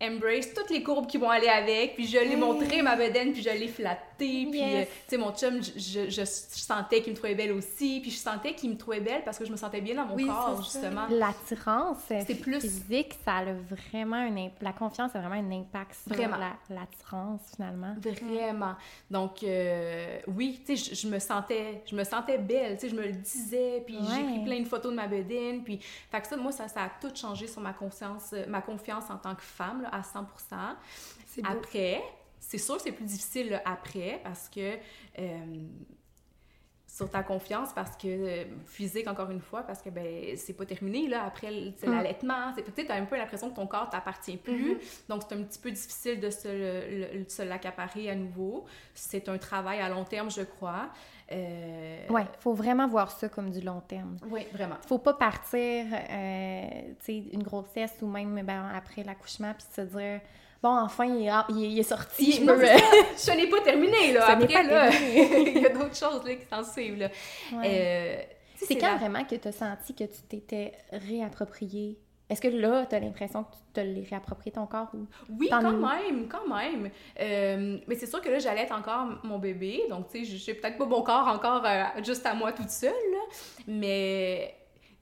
[0.00, 3.32] embrace toutes les courbes qui vont aller avec, puis je lui ai montré ma bedaine,
[3.32, 7.16] puis je l'ai flattée, puis euh, tu sais mon chum, je, je, sentais qu'il me
[7.16, 9.80] trouvait belle aussi, puis je sentais qu'il me trouvait belle parce que je me sentais
[9.80, 11.06] bien dans mon corps justement.
[11.10, 16.16] L'attirance c'est plus physique, ça a vraiment un la confiance a vraiment un impact sur
[16.70, 17.94] l'attirance finalement.
[18.00, 18.74] Vraiment.
[19.10, 22.94] Donc euh, oui, tu sais je, me sentais je me sentais belle, tu sais je
[22.94, 26.28] me le disais, puis j'ai pris plein de photos de ma bedaine, puis fait que
[26.28, 29.42] ça moi ça, ça a tout changé sur ma confiance ma confiance en tant que
[29.42, 30.26] femme à 100
[31.44, 32.02] Après,
[32.40, 34.76] c'est sûr que c'est plus difficile après parce que
[35.18, 35.66] euh,
[36.98, 40.66] sur ta confiance parce que euh, physique encore une fois parce que ben c'est pas
[40.66, 41.22] terminé là.
[41.24, 41.92] Après c'est mm.
[41.92, 44.74] l'allaitement c'est peut-être un peu l'impression que ton corps t'appartient plus.
[44.74, 45.08] Mm-hmm.
[45.08, 48.64] donc c'est un petit peu difficile de se, l'accaparer à nouveau.
[48.94, 50.88] C'est un travail à long terme je crois.
[51.30, 52.08] Euh...
[52.08, 54.16] ouais faut vraiment voir ça comme du long terme.
[54.28, 54.78] Oui vraiment.
[54.88, 59.82] Faut pas partir euh, tu sais une grossesse ou même ben, après l'accouchement puis se
[59.82, 60.20] dire
[60.62, 62.32] bon, enfin, il est, sorti.
[62.32, 64.30] Je, je n'ai pas terminé, là.
[64.30, 67.08] Après, là, il y a d'autres choses là, qui s'en suivent, là.
[67.64, 68.22] Euh,
[68.56, 71.98] c'est quand vraiment que tu as senti que tu t'étais réapproprié?
[72.30, 75.48] Est-ce que là, tu as l'impression que tu te l'es réapproprié ton corps ou Oui,
[75.48, 76.90] quand même, quand même.
[77.20, 80.54] Euh, mais c'est sûr que là, j'allais être encore mon bébé, donc tu sais, j'ai
[80.54, 83.36] peut-être pas mon corps encore euh, juste à moi toute seule, là,
[83.66, 84.57] mais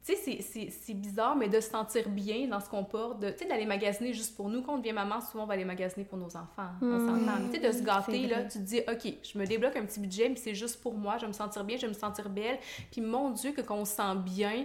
[0.06, 3.44] tu sais, c'est bizarre, mais de se sentir bien dans ce qu'on porte, tu sais,
[3.46, 4.62] d'aller magasiner juste pour nous.
[4.62, 6.70] Quand on devient maman, souvent, on va aller magasiner pour nos enfants.
[6.80, 7.50] on mmh.
[7.50, 9.98] Tu sais, de se gâter, là, tu te dis, OK, je me débloque un petit
[9.98, 12.28] budget, mais c'est juste pour moi, je vais me sentir bien, je vais me sentir
[12.28, 12.58] belle.
[12.92, 14.64] Puis, mon Dieu, que quand on se sent bien,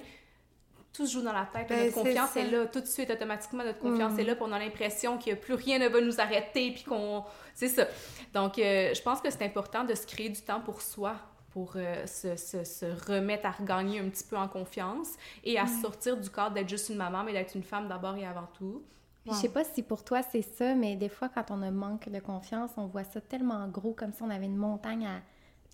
[0.94, 1.68] tout se joue dans la tête.
[1.70, 4.28] Ben, notre confiance est, là, tout de suite, automatiquement, notre confiance est mmh.
[4.28, 7.24] là, puis on a l'impression a plus rien ne va nous arrêter, puis qu'on...
[7.56, 7.88] C'est ça.
[8.34, 11.16] Donc, euh, je pense que c'est important de se créer du temps pour soi,
[11.52, 15.10] pour euh, se, se, se, remettre à regagner un petit peu en confiance
[15.44, 18.26] et à sortir du cadre d'être juste une maman, mais d'être une femme d'abord et
[18.26, 18.84] avant tout.
[19.26, 22.10] Je sais pas si pour toi c'est ça, mais des fois, quand on a manque
[22.10, 25.22] de confiance, on voit ça tellement gros, comme si on avait une montagne à,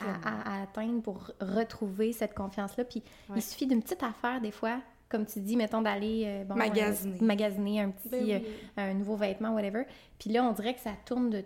[0.02, 2.84] à, atteindre pour retrouver cette confiance-là.
[2.84, 3.04] Puis
[3.36, 7.18] il suffit d'une petite affaire, des fois, comme tu dis, mettons d'aller euh, bon, magasiner.
[7.22, 8.42] magasiner un petit ben
[8.78, 9.84] un nouveau vêtement, whatever.
[10.20, 11.44] Puis là, on dirait que ça tourne de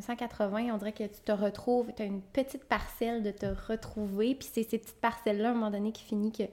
[0.00, 4.34] 180, on dirait que tu te retrouves, tu as une petite parcelle de te retrouver,
[4.34, 6.44] puis c'est ces petites parcelles-là, à un moment donné, qui finit que,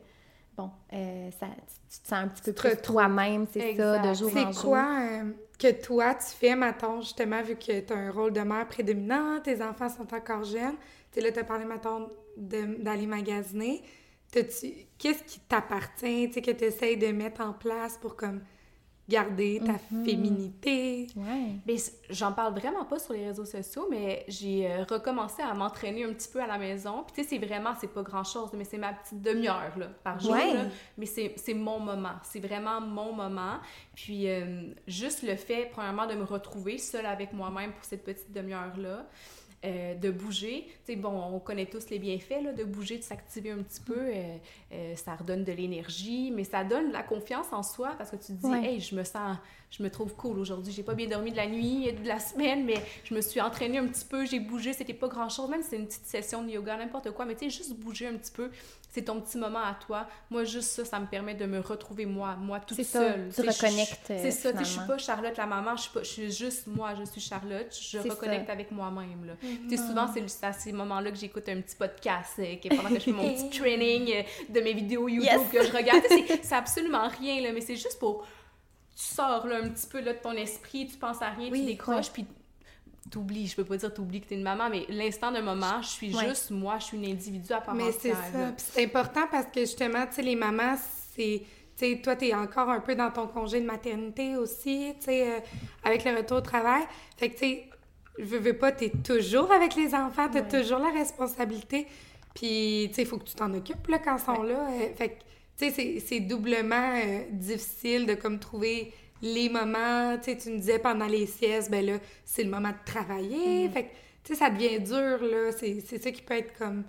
[0.58, 1.47] bon, ça,
[1.89, 4.54] tu te sens un petit peu plus toi-même, c'est ça, de jour en jour.
[4.54, 4.88] C'est quoi
[5.62, 9.39] que toi, tu fais, mettons, justement, vu que tu as un rôle de mère prédominant,
[9.41, 10.76] tes enfants sont encore jeunes,
[11.12, 13.84] tu là, tu as parlé, mettons, d'aller magasiner.
[14.32, 18.42] Qu'est-ce qui t'appartient, tu sais, que tu essayes de mettre en place pour, comme,
[19.10, 20.06] garder ta mm-hmm.
[20.06, 21.08] féminité?
[21.16, 21.56] Ouais.
[21.68, 21.76] Mais
[22.10, 26.14] j'en parle vraiment pas sur les réseaux sociaux, mais j'ai euh, recommencé à m'entraîner un
[26.14, 27.04] petit peu à la maison.
[27.04, 30.20] Puis tu sais, c'est vraiment, c'est pas grand-chose, mais c'est ma petite demi-heure là, par
[30.20, 30.36] jour.
[30.36, 30.66] Là.
[30.98, 32.16] Mais c'est mon moment.
[32.24, 33.58] C'est vraiment mon moment.
[33.96, 38.32] Puis euh, juste le fait, premièrement, de me retrouver seule avec moi-même pour cette petite
[38.32, 39.06] demi-heure-là.
[39.64, 40.66] Euh, de bouger.
[40.86, 43.80] Tu sais, bon, on connaît tous les bienfaits, là, de bouger, de s'activer un petit
[43.80, 43.95] peu.
[43.95, 44.38] Euh,
[44.74, 48.16] euh, ça redonne de l'énergie, mais ça donne de la confiance en soi parce que
[48.16, 49.38] tu te dis, hey, je me sens,
[49.70, 50.74] je me trouve cool aujourd'hui.
[50.74, 53.39] J'ai pas bien dormi de la nuit et de la semaine, mais je me suis
[53.39, 56.07] entraînée un petit peu, j'ai bougé, c'était pas grand chose, même si c'est une petite
[56.07, 58.49] session de yoga, n'importe quoi, mais tu sais, juste bouger un petit peu
[58.92, 60.06] c'est ton petit moment à toi.
[60.30, 63.30] Moi, juste ça, ça me permet de me retrouver moi, moi toute seule.
[63.34, 64.02] Tu reconnectes.
[64.06, 66.94] C'est ça, je suis pas Charlotte la maman, je suis, pas, je suis juste moi,
[67.00, 69.26] je suis Charlotte, je reconnecte avec moi-même.
[69.26, 69.34] Là.
[69.42, 73.06] Mm Souvent, c'est à ces moments-là que j'écoute un petit podcast euh, pendant que je
[73.06, 76.04] fais mon petit training euh, de mes vidéos YouTube que je regarde.
[76.44, 78.26] c'est absolument rien, là, mais c'est juste pour.
[78.96, 81.66] Tu sors là, un petit peu là, de ton esprit, tu penses à rien, tu
[81.66, 82.26] décroches, puis
[83.12, 85.89] t'oublies, je peux pas dire t'oublies que t'es une maman, mais l'instant d'un moment, je
[85.89, 89.45] suis juste moi, je suis une individu à part Mais c'est ça, c'est important parce
[89.47, 90.76] que justement, tu sais, les mamans,
[91.16, 91.43] c'est...
[91.78, 95.28] Tu sais, toi, t'es encore un peu dans ton congé de maternité aussi, tu sais,
[95.28, 95.39] euh,
[95.84, 96.84] avec le retour au travail.
[97.18, 97.70] Fait que, tu sais,
[98.20, 101.88] je veux, veux pas, t'es toujours avec les enfants, t'as toujours la responsabilité.
[102.36, 104.68] Puis, tu sais, il faut que tu t'en occupes, là, quand ils sont là.
[104.70, 105.20] Euh, fait que,
[105.57, 110.58] tu sais, c'est doublement euh, difficile de, comme, trouver les moments, tu sais, tu me
[110.58, 113.68] disais pendant les siestes, ben là, c'est le moment de travailler.
[113.68, 113.72] Mm.
[113.72, 113.90] Fait que,
[114.24, 115.52] tu sais, ça devient dur, là.
[115.52, 116.84] C'est ça qui peut être comme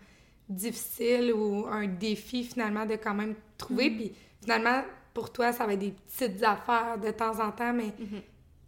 [0.49, 3.91] difficile ou un défi, finalement, de quand même trouver.
[3.91, 3.97] Mm.
[3.97, 7.89] Puis, finalement, pour toi, ça va être des petites affaires de temps en temps, mais
[7.89, 8.22] mm-hmm.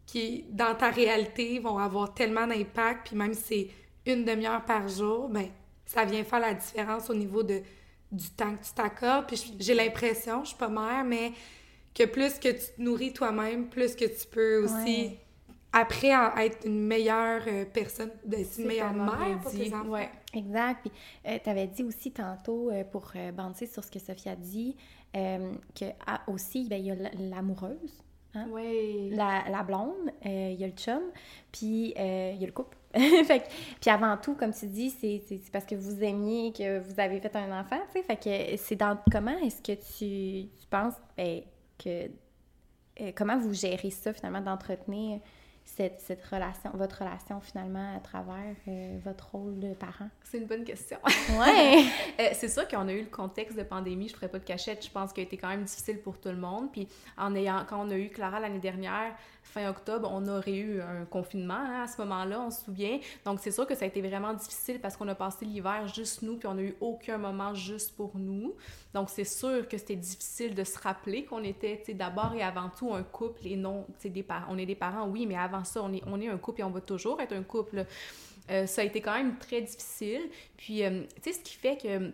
[0.06, 3.08] qui, dans ta réalité, vont avoir tellement d'impact.
[3.08, 3.70] Puis, même si
[4.04, 5.48] c'est une demi-heure par jour, ben
[5.86, 7.60] ça vient faire la différence au niveau de,
[8.12, 9.26] du temps que tu t'accordes.
[9.26, 11.32] Puis, j'ai l'impression, je suis pas mère, mais
[11.94, 15.16] que plus que tu te nourris toi-même, plus que tu peux aussi,
[15.76, 19.88] après, être une meilleure euh, personne, d'être une meilleure mère pour tes enfants.
[19.88, 20.08] Ouais.
[20.32, 20.82] Exact.
[20.82, 20.92] Puis,
[21.26, 24.76] euh, tu avais dit aussi tantôt, euh, pour banter sur ce que Sophie a dit,
[25.12, 28.02] que ah, aussi, ben, il y a l'amoureuse.
[28.34, 28.46] Hein?
[28.50, 29.10] Oui.
[29.10, 31.02] La, la blonde, il y a le chum,
[31.50, 32.76] puis il y a le couple.
[33.24, 33.48] fait
[33.80, 37.34] puis avant tout, comme tu dis, c'est parce que vous aimiez que vous avez fait
[37.34, 38.02] un enfant, tu sais.
[38.04, 41.42] Fait que c'est dans comment est-ce que tu, tu penses, ben,
[41.78, 42.10] que
[43.00, 45.20] euh, comment vous gérez ça finalement d'entretenir
[45.64, 50.08] cette, cette, relation, votre relation finalement à travers euh, votre rôle de parent?
[50.22, 50.98] C'est une bonne question.
[51.38, 51.84] Ouais!
[52.20, 54.84] Euh, c'est sûr qu'on a eu le contexte de pandémie, je ferai pas de cachette,
[54.84, 56.70] je pense qu'il a été quand même difficile pour tout le monde.
[56.70, 56.86] Puis
[57.16, 61.04] en ayant, quand on a eu Clara l'année dernière, fin octobre, on aurait eu un
[61.04, 62.98] confinement hein, à ce moment-là, on se souvient.
[63.24, 66.22] Donc, c'est sûr que ça a été vraiment difficile parce qu'on a passé l'hiver juste
[66.22, 68.54] nous, puis on n'a eu aucun moment juste pour nous.
[68.94, 72.92] Donc, c'est sûr que c'était difficile de se rappeler qu'on était, d'abord et avant tout
[72.94, 74.46] un couple et non, des parents.
[74.50, 76.64] On est des parents, oui, mais avant ça, on est, on est un couple et
[76.64, 77.86] on va toujours être un couple.
[78.50, 80.22] Euh, ça a été quand même très difficile.
[80.56, 82.08] Puis, euh, tu sais, ce qui fait que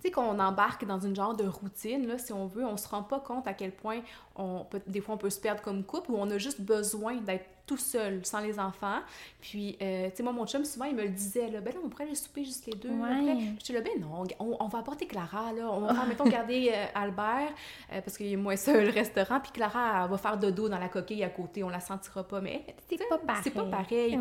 [0.00, 2.88] tu sais, qu'on embarque dans une genre de routine, là, si on veut, on se
[2.88, 4.00] rend pas compte à quel point
[4.34, 7.16] on peut, des fois on peut se perdre comme couple ou on a juste besoin
[7.16, 8.98] d'être tout seul, sans les enfants.
[9.40, 11.78] Puis, euh, tu sais, moi, mon chum, souvent, il me le disait, là, ben là,
[11.84, 12.88] on pourrait aller souper juste les deux.
[12.88, 13.08] Ouais.
[13.08, 15.70] Après, je dis, là, ben non, on, va apporter Clara, là.
[15.70, 17.52] On va, mettons, garder euh, Albert,
[17.92, 19.38] euh, parce qu'il est moins seul le restaurant.
[19.38, 21.62] Puis Clara, elle va faire dodo dans la coquille à côté.
[21.62, 23.40] On la sentira pas, mais c'est pas pareil.
[23.44, 24.18] C'est pas pareil.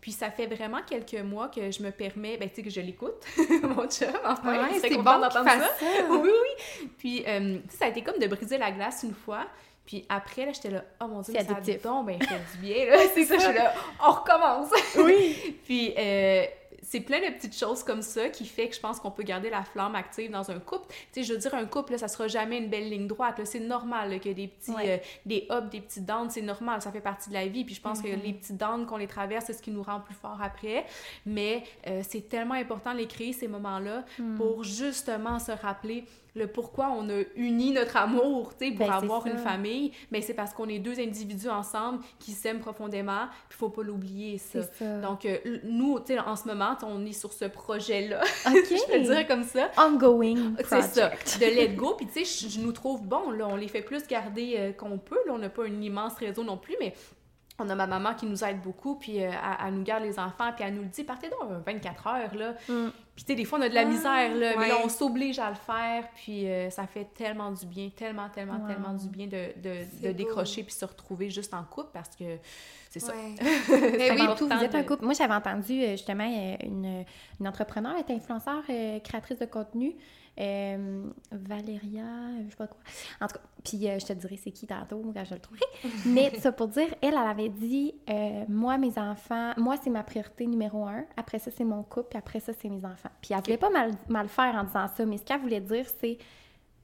[0.00, 2.80] Puis, ça fait vraiment quelques mois que je me permets, ben, tu sais, que je
[2.80, 3.24] l'écoute,
[3.62, 4.64] mon chum, enfin.
[4.64, 5.60] Ouais, c'est bon d'entendre ça.
[5.60, 5.86] ça.
[6.10, 6.88] oui, oui.
[6.98, 7.24] Puis,
[7.68, 9.46] ça a été comme de briser la glace une fois.
[9.88, 12.90] Puis après, là, j'étais là, oh mon dieu, ça a bon, ben, fait du bien,
[12.90, 12.98] là.
[13.14, 13.72] c'est ça, je suis là,
[14.06, 14.68] on recommence.
[14.98, 15.58] Oui.
[15.64, 16.44] puis, euh,
[16.82, 19.48] c'est plein de petites choses comme ça qui fait que je pense qu'on peut garder
[19.48, 20.88] la flamme active dans un couple.
[20.90, 23.40] Tu sais, je veux dire, un couple, là, ça sera jamais une belle ligne droite.
[23.44, 26.28] C'est normal ait des petits, euh, des ups, des petites downs.
[26.28, 27.64] C'est normal, ça fait partie de la vie.
[27.64, 28.22] Puis je pense que mm-hmm.
[28.22, 30.84] les petits downs qu'on les traverse, c'est ce qui nous rend plus forts après.
[31.24, 34.36] Mais euh, c'est tellement important de les créer, ces moments-là, mm.
[34.36, 36.04] pour justement se rappeler
[36.34, 40.20] le pourquoi on a uni notre amour, tu sais, pour Ben, avoir une famille, mais
[40.20, 44.60] c'est parce qu'on est deux individus ensemble qui s'aiment profondément, puis faut pas l'oublier ça.
[44.62, 44.98] Ça.
[45.00, 48.66] Donc euh, nous, tu sais, en ce moment, on est sur ce projet-là, OK.
[48.70, 49.70] je peux dire comme ça.
[49.78, 51.94] Ongoing C'est ça, de let go.
[51.96, 54.72] Puis tu sais, je, je nous trouve bon, là, on les fait plus garder euh,
[54.72, 55.18] qu'on peut.
[55.26, 56.94] Là, on n'a pas un immense réseau non plus, mais
[57.58, 60.18] on a ma maman qui nous aide beaucoup, puis euh, elle, elle nous garde les
[60.18, 62.52] enfants, puis elle nous le dit, partez donc euh, 24 heures, là.
[62.68, 62.90] Mm.
[63.16, 64.88] Puis tu sais, des fois, on a de la Ah, misère, là, mais là, on
[64.88, 68.68] s'oblige à le faire, puis euh, ça fait tellement du bien, tellement, tellement, Wow.
[68.68, 72.24] tellement du bien de, de, décrocher puis se retrouver juste en couple, parce que
[72.90, 73.12] c'est ça.
[73.12, 73.34] Ouais.
[73.66, 75.04] C'est Mais oui, Tout, vous êtes un couple.
[75.04, 76.24] Moi, j'avais entendu euh, justement
[76.62, 77.04] une,
[77.40, 78.62] une entrepreneur, elle est influenceur,
[79.02, 79.96] créatrice de contenu,
[80.38, 82.04] euh, Valéria,
[82.44, 82.80] je sais pas quoi.
[83.20, 85.64] En tout cas, puis euh, je te dirai c'est qui tantôt quand je le trouverai.
[86.06, 90.02] Mais ça pour dire, elle, elle avait dit euh, moi, mes enfants, moi, c'est ma
[90.02, 91.04] priorité numéro un.
[91.16, 93.10] Après ça, c'est mon couple, puis après ça, c'est mes enfants.
[93.20, 95.86] Puis elle voulait pas mal, mal faire en disant ça, mais ce qu'elle voulait dire,
[96.00, 96.18] c'est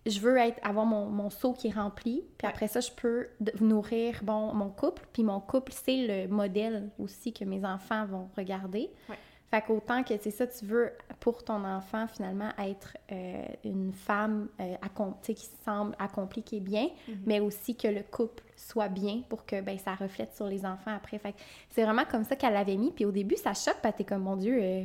[0.06, 3.28] je veux être, avoir mon, mon seau qui est rempli, puis après ça, je peux
[3.60, 8.28] nourrir bon, mon couple, puis mon couple, c'est le modèle aussi que mes enfants vont
[8.36, 8.90] regarder.
[9.08, 9.16] Ouais.
[9.54, 10.90] Fait qu'autant que c'est ça, tu veux
[11.20, 14.74] pour ton enfant, finalement, être euh, une femme euh,
[15.22, 16.88] qui semble accomplie, qui est bien,
[17.24, 20.96] mais aussi que le couple soit bien pour que ben, ça reflète sur les enfants
[20.96, 21.18] après.
[21.18, 21.36] Fait
[21.70, 22.90] c'est vraiment comme ça qu'elle l'avait mis.
[22.90, 24.84] Puis au début, ça choque, parce que t'es comme, mon Dieu, euh,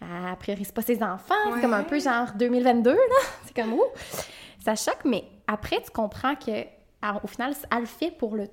[0.00, 1.34] elle priorise pas ses enfants.
[1.54, 2.98] C'est comme un peu genre 2022, là.
[3.44, 3.84] C'est comme, ouh!
[4.64, 6.64] Ça choque, mais après, tu comprends que
[7.22, 8.46] au final, elle le fait pour le,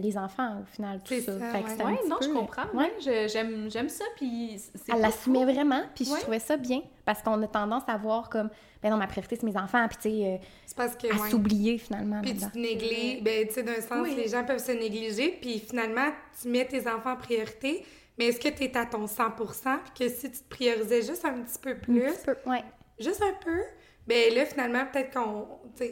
[0.00, 1.38] les enfants, au final, tout C'est ça.
[1.38, 1.74] ça, Fait que ouais.
[1.76, 2.66] c'est un Ouais, petit non, je peu- comprends.
[2.74, 2.92] Ouais.
[3.28, 6.16] J'aime, j'aime ça, puis c'est Elle l'assumait vraiment, puis Ouais.
[6.16, 8.50] je trouvais ça bien, parce qu'on a tendance à voir comme,
[8.82, 10.40] ben non, ma priorité, c'est mes enfants, puis tu sais,
[10.78, 11.30] euh, à ouais.
[11.30, 12.20] s'oublier finalement.
[12.22, 13.22] Puis tu te négliges.
[13.24, 14.14] Ben, tu sais, d'un sens, Oui.
[14.16, 16.08] les gens peuvent se négliger, puis finalement,
[16.40, 17.84] tu mets tes enfants en priorité,
[18.16, 21.24] mais est-ce que tu es à ton 100 Puis que si tu te priorisais juste
[21.24, 22.62] un petit peu Un plus, petit peu, ouais.
[23.00, 23.60] juste un peu,
[24.08, 25.46] ben là, finalement, peut-être qu'on.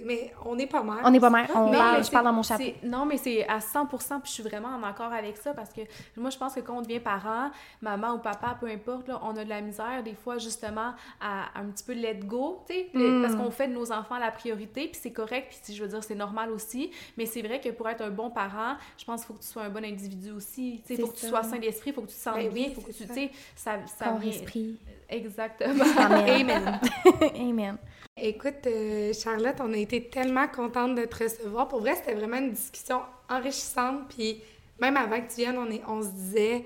[0.05, 0.99] Mais on n'est pas mal.
[1.05, 2.65] On n'est pas mère, on Non, parle, mais je parle dans mon chapeau.
[2.83, 3.89] Non, mais c'est à 100%
[4.21, 5.83] puis je suis vraiment en accord avec ça parce que
[6.17, 7.51] moi, je pense que quand on devient parent,
[7.83, 11.51] maman ou papa, peu importe, là, on a de la misère des fois justement à,
[11.61, 13.23] un petit peu let go, tu sais, le- Mm.
[13.23, 16.03] parce qu'on fait de nos enfants la priorité, puis c'est correct, puis je veux dire,
[16.03, 19.29] c'est normal aussi, mais c'est vrai que pour être un bon parent, je pense qu'il
[19.29, 21.43] faut que tu sois un bon individu aussi, tu sais, il faut que tu sois
[21.45, 23.13] sain d'esprit, il faut que tu te sentes Ben bien, il faut que tu, tu
[23.15, 24.31] sais, ça, ça Corps, vient...
[24.33, 24.81] esprit.
[25.09, 25.85] Exactement.
[25.99, 26.51] Amen.
[26.51, 26.81] Amen.
[27.37, 27.77] Amen.
[28.19, 31.69] Écoute, euh, Charlotte, on a été tellement contente de te recevoir.
[31.69, 34.09] Pour vrai, c'était vraiment une discussion enrichissante.
[34.09, 34.41] Puis
[34.81, 36.65] même avant que tu viennes, on, est, on se disait,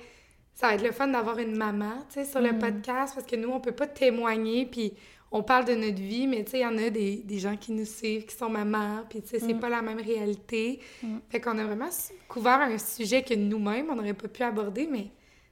[0.55, 3.35] ça va être le fun d'avoir une maman, tu sais, sur le podcast, parce que
[3.35, 4.93] nous, on peut pas témoigner, puis
[5.33, 7.57] on parle de notre vie, mais tu sais, il y en a des, des gens
[7.57, 10.79] qui nous suivent, qui sont mamans, puis tu sais, c'est pas la même réalité.
[11.31, 11.89] Fait qu'on a vraiment
[12.29, 15.09] couvert un sujet que nous-mêmes, on n'aurait pas pu aborder, mais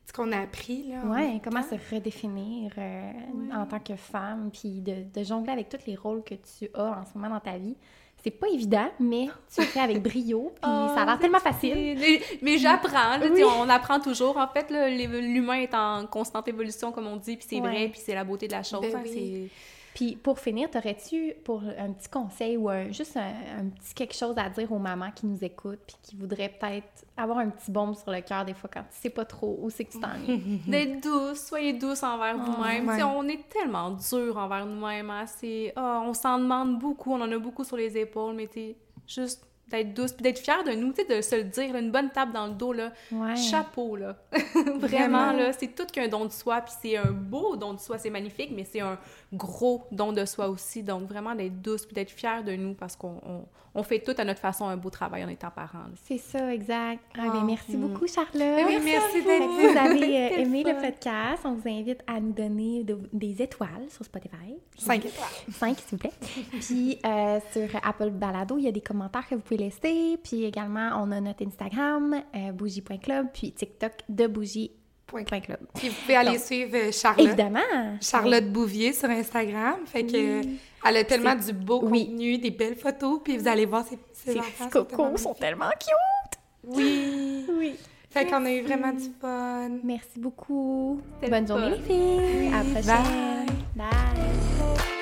[0.08, 1.04] ce qu'on a appris, là.
[1.06, 1.68] Ouais, comment temps.
[1.76, 3.10] se redéfinir euh,
[3.54, 6.82] en tant que femme, puis de, de jongler avec tous les rôles que tu as
[7.00, 7.76] en ce moment dans ta vie.
[8.24, 11.38] C'est pas évident, mais tu le fais avec brio, puis Oh, ça a l'air tellement
[11.38, 11.96] facile.
[11.98, 13.42] Mais, mais j'apprends, Oui.
[13.44, 14.36] on apprend toujours.
[14.38, 17.68] En fait, l'humain est en constante évolution, comme on dit, puis c'est Ouais.
[17.70, 18.80] vrai, puis c'est la beauté de la chose.
[18.80, 19.50] Ben hein, oui.
[19.98, 24.14] Puis pour finir, t'aurais-tu pour un petit conseil ou un- juste un, un petit quelque
[24.14, 27.72] chose à dire aux mamans qui nous écoutent puis qui voudraient peut-être avoir un petit
[27.72, 29.98] baume sur le cœur des fois quand tu sais pas trop où c'est que tu
[29.98, 30.60] t'ennuies?
[30.64, 32.86] c'est d'être douce, soyez douce envers vous-même.
[32.86, 32.94] ouais.
[32.94, 35.10] Tu sais, On est tellement dur envers nous-mêmes.
[35.10, 38.46] hein, c'est- ah, on s'en demande beaucoup, on en a beaucoup sur les épaules, mais
[38.46, 41.74] t'es juste d'être douce, puis d'être fière de nous, tu sais, de se le dire,
[41.74, 42.90] là, une bonne tape dans le dos, là.
[43.12, 43.36] Ouais.
[43.36, 44.16] Chapeau, là.
[44.32, 45.32] Vraiment, Vraiment.
[45.32, 48.08] là, c'est tout qu'un don de soi, puis c'est un beau don de soi, c'est
[48.08, 48.98] magnifique, mais c'est un
[49.32, 50.82] gros don de soi aussi.
[50.82, 54.14] Donc, vraiment, d'être douce, puis d'être fière de nous, parce qu'on on, on fait tout
[54.16, 55.84] à notre façon un beau travail en étant parents.
[56.04, 57.02] C'est ça, exact.
[57.16, 57.80] Ah, ben, Ah, merci mm.
[57.86, 58.64] beaucoup, Charlotte.
[58.66, 62.32] Oui, merci Fait d'être vous avez euh, aimé le podcast, on vous invite à nous
[62.32, 64.56] donner de- des étoiles sur Spotify.
[64.76, 65.28] Cinq étoiles.
[65.52, 66.12] 5, s'il vous plaît.
[66.60, 70.18] Puis euh, sur Apple Balado, il y a des commentaires que vous pouvez laisser.
[70.24, 74.26] Puis également, on a notre Instagram, euh, bougie.club, puis TikTok de
[75.74, 77.26] Puis vous pouvez aller Donc, suivre euh, Charlotte.
[77.26, 77.96] Évidemment!
[78.00, 79.76] Charlotte Bouvier sur Instagram.
[79.86, 80.42] Fait que
[80.86, 82.06] elle a tellement du beau Oui.
[82.06, 84.64] contenu, des belles photos, puis vous allez voir ses, ses Ces enfants.
[84.64, 86.38] sont cocos tellement sont tellement cute!
[86.64, 87.44] Oui.
[87.48, 87.74] Oui.
[88.10, 89.68] Fait qu'on a eu vraiment du fun.
[89.84, 91.00] Merci beaucoup.
[91.28, 92.52] Bonne journée, les filles.
[92.54, 93.46] à la prochaine.
[93.76, 94.97] bye.